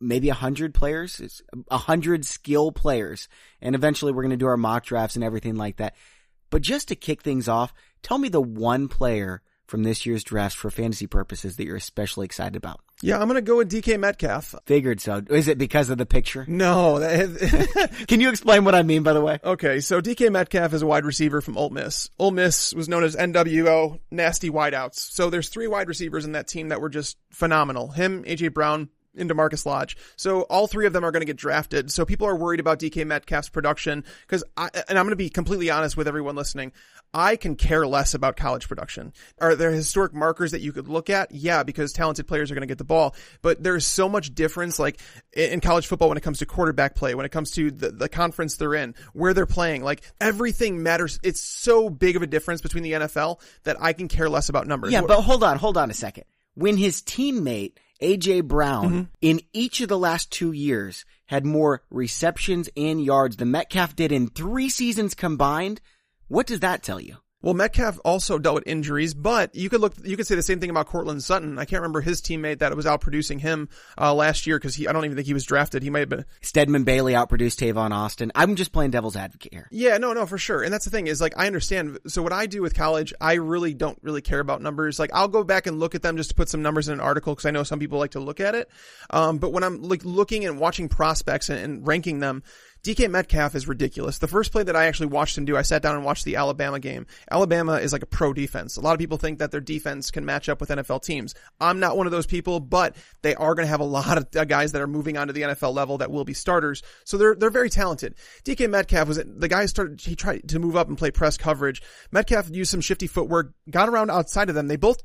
[0.00, 3.28] maybe a hundred players, a hundred skill players.
[3.60, 5.94] And eventually we're going to do our mock drafts and everything like that.
[6.50, 10.56] But just to kick things off, tell me the one player from this year's draft
[10.56, 12.80] for fantasy purposes that you're especially excited about.
[13.02, 14.54] Yeah, I'm going to go with DK Metcalf.
[14.64, 15.22] Figured so.
[15.28, 16.44] Is it because of the picture?
[16.48, 16.98] No.
[18.08, 19.38] Can you explain what I mean, by the way?
[19.44, 22.08] Okay, so DK Metcalf is a wide receiver from Ole Miss.
[22.18, 24.94] Ole Miss was known as NWO, nasty wideouts.
[24.94, 27.88] So there's three wide receivers in that team that were just phenomenal.
[27.88, 29.96] Him, AJ Brown, into Marcus Lodge.
[30.16, 31.90] So all three of them are going to get drafted.
[31.90, 35.30] So people are worried about DK Metcalf's production because I, and I'm going to be
[35.30, 36.72] completely honest with everyone listening.
[37.14, 39.12] I can care less about college production.
[39.40, 41.32] Are there historic markers that you could look at?
[41.32, 44.78] Yeah, because talented players are going to get the ball, but there's so much difference
[44.78, 45.00] like
[45.32, 48.08] in college football when it comes to quarterback play, when it comes to the, the
[48.08, 51.18] conference they're in, where they're playing, like everything matters.
[51.22, 54.66] It's so big of a difference between the NFL that I can care less about
[54.66, 54.92] numbers.
[54.92, 56.24] Yeah, but hold on, hold on a second.
[56.54, 59.02] When his teammate AJ Brown mm-hmm.
[59.20, 64.12] in each of the last two years had more receptions and yards than Metcalf did
[64.12, 65.80] in three seasons combined.
[66.28, 67.16] What does that tell you?
[67.46, 70.58] Well, Metcalf also dealt with injuries, but you could look, you could say the same
[70.58, 71.60] thing about Courtland Sutton.
[71.60, 74.92] I can't remember his teammate that was outproducing him, uh, last year because he, I
[74.92, 75.84] don't even think he was drafted.
[75.84, 76.24] He might have been.
[76.40, 78.32] Stedman Bailey outproduced Tavon Austin.
[78.34, 79.68] I'm just playing devil's advocate here.
[79.70, 80.64] Yeah, no, no, for sure.
[80.64, 82.00] And that's the thing is like, I understand.
[82.08, 84.98] So what I do with college, I really don't really care about numbers.
[84.98, 87.00] Like, I'll go back and look at them just to put some numbers in an
[87.00, 88.68] article because I know some people like to look at it.
[89.10, 92.42] Um, but when I'm like looking and watching prospects and, and ranking them,
[92.86, 94.18] DK Metcalf is ridiculous.
[94.18, 96.36] The first play that I actually watched him do, I sat down and watched the
[96.36, 97.08] Alabama game.
[97.28, 98.76] Alabama is like a pro defense.
[98.76, 101.34] A lot of people think that their defense can match up with NFL teams.
[101.60, 104.30] I'm not one of those people, but they are going to have a lot of
[104.48, 106.84] guys that are moving on to the NFL level that will be starters.
[107.02, 108.14] So they're, they're very talented.
[108.44, 111.82] DK Metcalf was, the guy started, he tried to move up and play press coverage.
[112.12, 114.68] Metcalf used some shifty footwork, got around outside of them.
[114.68, 115.02] They both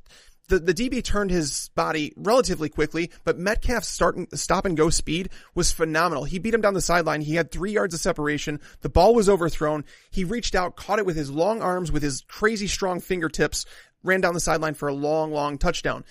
[0.51, 5.29] the, the DB turned his body relatively quickly, but Metcalf's start, stop and go speed
[5.55, 6.25] was phenomenal.
[6.25, 7.21] He beat him down the sideline.
[7.21, 8.59] He had three yards of separation.
[8.81, 9.85] The ball was overthrown.
[10.11, 13.65] He reached out, caught it with his long arms, with his crazy strong fingertips,
[14.03, 16.03] ran down the sideline for a long, long touchdown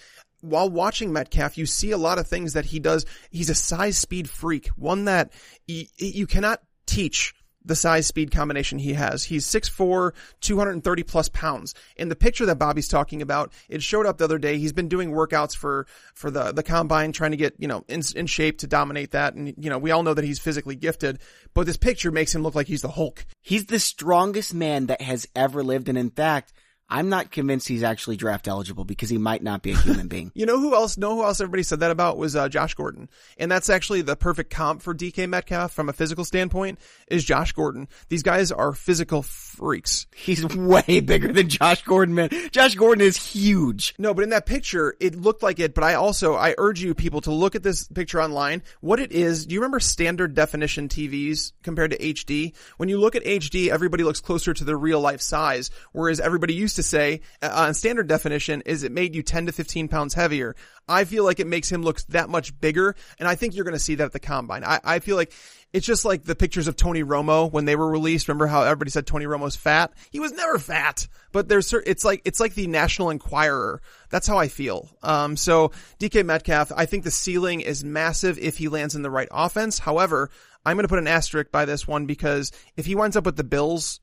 [0.42, 3.04] while watching Metcalf, you see a lot of things that he does.
[3.30, 5.34] He's a size speed freak, one that
[5.66, 7.34] you cannot teach
[7.64, 9.24] the size speed combination he has.
[9.24, 11.74] He's 6'4", 230 plus pounds.
[11.96, 14.58] In the picture that Bobby's talking about, it showed up the other day.
[14.58, 18.02] He's been doing workouts for, for the, the combine, trying to get, you know, in,
[18.16, 19.34] in shape to dominate that.
[19.34, 21.18] And, you know, we all know that he's physically gifted,
[21.54, 23.26] but this picture makes him look like he's the Hulk.
[23.40, 25.88] He's the strongest man that has ever lived.
[25.88, 26.52] And in fact,
[26.90, 30.32] I'm not convinced he's actually draft eligible because he might not be a human being.
[30.34, 30.98] you know who else?
[30.98, 34.16] Know who else everybody said that about was uh, Josh Gordon, and that's actually the
[34.16, 36.78] perfect comp for DK Metcalf from a physical standpoint.
[37.08, 37.88] Is Josh Gordon?
[38.08, 40.06] These guys are physical freaks.
[40.14, 42.30] He's way bigger than Josh Gordon, man.
[42.50, 43.94] Josh Gordon is huge.
[43.98, 45.74] No, but in that picture, it looked like it.
[45.74, 48.62] But I also I urge you people to look at this picture online.
[48.80, 49.46] What it is?
[49.46, 52.54] Do you remember standard definition TVs compared to HD?
[52.76, 56.54] When you look at HD, everybody looks closer to the real life size, whereas everybody
[56.54, 59.88] used to to say uh, on standard definition is it made you 10 to 15
[59.88, 60.56] pounds heavier.
[60.88, 62.96] I feel like it makes him look that much bigger.
[63.18, 64.64] And I think you're going to see that at the combine.
[64.64, 65.32] I, I feel like
[65.72, 68.26] it's just like the pictures of Tony Romo when they were released.
[68.26, 69.92] Remember how everybody said Tony Romo's fat?
[70.10, 73.80] He was never fat, but there's, it's like, it's like the National Enquirer.
[74.08, 74.88] That's how I feel.
[75.02, 75.70] Um, so
[76.00, 79.78] DK Metcalf, I think the ceiling is massive if he lands in the right offense.
[79.78, 80.30] However,
[80.64, 83.36] I'm going to put an asterisk by this one because if he winds up with
[83.36, 84.00] the Bills,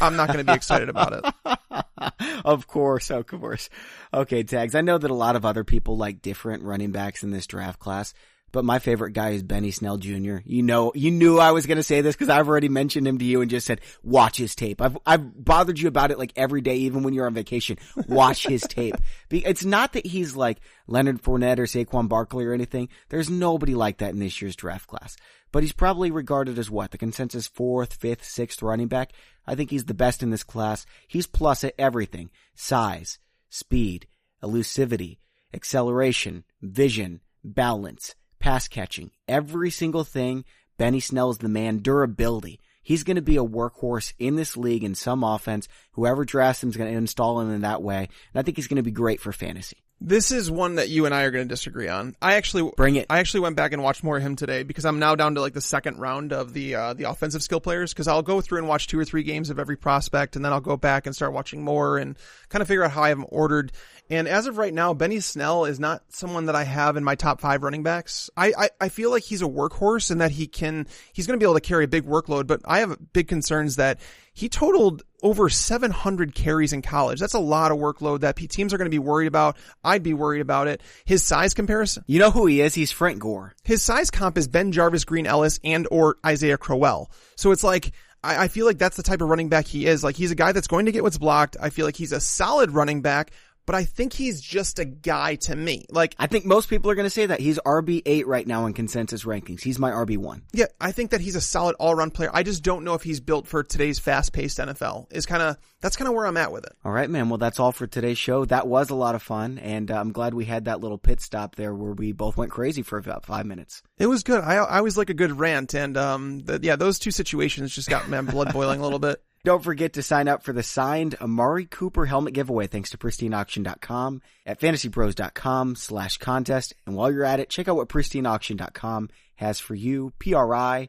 [0.00, 2.14] I'm not going to be excited about it.
[2.44, 3.70] of course, of course.
[4.12, 4.74] Okay, tags.
[4.74, 7.78] I know that a lot of other people like different running backs in this draft
[7.78, 8.14] class,
[8.54, 10.36] But my favorite guy is Benny Snell Jr.
[10.44, 13.18] You know, you knew I was going to say this because I've already mentioned him
[13.18, 14.80] to you and just said, watch his tape.
[14.80, 17.78] I've, I've bothered you about it like every day, even when you're on vacation.
[18.06, 18.94] Watch his tape.
[19.28, 22.90] It's not that he's like Leonard Fournette or Saquon Barkley or anything.
[23.08, 25.16] There's nobody like that in this year's draft class.
[25.50, 26.92] But he's probably regarded as what?
[26.92, 29.14] The consensus fourth, fifth, sixth running back?
[29.48, 30.86] I think he's the best in this class.
[31.08, 32.30] He's plus at everything.
[32.54, 34.06] Size, speed,
[34.44, 35.18] elusivity,
[35.52, 38.14] acceleration, vision, balance,
[38.44, 40.44] pass catching, every single thing.
[40.76, 41.78] Benny Snell is the man.
[41.78, 42.60] Durability.
[42.82, 45.66] He's going to be a workhorse in this league in some offense.
[45.92, 48.00] Whoever drafts him is going to install him in that way.
[48.00, 49.78] And I think he's going to be great for fantasy.
[49.98, 52.14] This is one that you and I are going to disagree on.
[52.20, 53.06] I actually bring it.
[53.08, 55.40] I actually went back and watched more of him today because I'm now down to
[55.40, 58.58] like the second round of the uh, the offensive skill players because I'll go through
[58.58, 61.16] and watch two or three games of every prospect and then I'll go back and
[61.16, 62.18] start watching more and
[62.50, 63.72] kind of figure out how I have them ordered.
[64.10, 67.14] And as of right now, Benny Snell is not someone that I have in my
[67.14, 68.28] top five running backs.
[68.36, 71.42] I, I, I feel like he's a workhorse and that he can, he's going to
[71.42, 74.00] be able to carry a big workload, but I have big concerns that
[74.34, 77.18] he totaled over 700 carries in college.
[77.18, 79.56] That's a lot of workload that teams are going to be worried about.
[79.82, 80.82] I'd be worried about it.
[81.06, 82.04] His size comparison.
[82.06, 82.74] You know who he is?
[82.74, 83.54] He's Frank Gore.
[83.62, 87.10] His size comp is BenJarvus, Green Ellis, and or Isaiah Crowell.
[87.36, 87.92] So it's like,
[88.24, 90.02] I, I feel like that's the type of running back he is.
[90.02, 91.56] Like he's a guy that's going to get what's blocked.
[91.60, 93.30] I feel like he's a solid running back,
[93.66, 95.86] but I think he's just a guy to me.
[95.90, 98.66] Like I think most people are going to say that he's RB eight right now
[98.66, 99.62] in consensus rankings.
[99.62, 100.42] He's my RB one.
[100.52, 102.30] Yeah, I think that he's a solid all around player.
[102.32, 105.12] I just don't know if he's built for today's fast paced NFL.
[105.12, 106.72] Is kind of that's kind of where I'm at with it.
[106.84, 107.28] All right, man.
[107.28, 108.44] Well, that's all for today's show.
[108.44, 111.20] That was a lot of fun, and uh, I'm glad we had that little pit
[111.20, 113.82] stop there where we both went crazy for about five minutes.
[113.98, 114.42] It was good.
[114.42, 117.88] I I always like a good rant, and um, the, yeah, those two situations just
[117.88, 119.22] got my blood boiling a little bit.
[119.44, 124.22] Don't forget to sign up for the signed Amari Cooper helmet giveaway thanks to pristineauction.com
[124.46, 126.74] at fantasypros.com slash contest.
[126.86, 130.14] And while you're at it, check out what pristineauction.com has for you.
[130.18, 130.88] P-R-I-S-T-I-N-E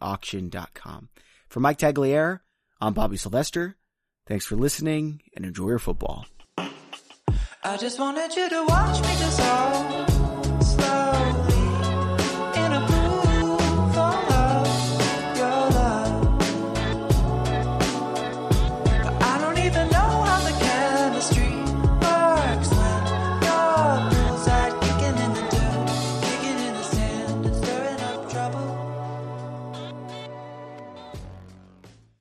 [0.00, 1.08] auction.com.
[1.48, 2.40] For Mike Tagliere,
[2.80, 3.76] I'm Bobby Sylvester.
[4.28, 6.26] Thanks for listening and enjoy your football.
[7.64, 10.11] I just wanted you to watch me dissolve.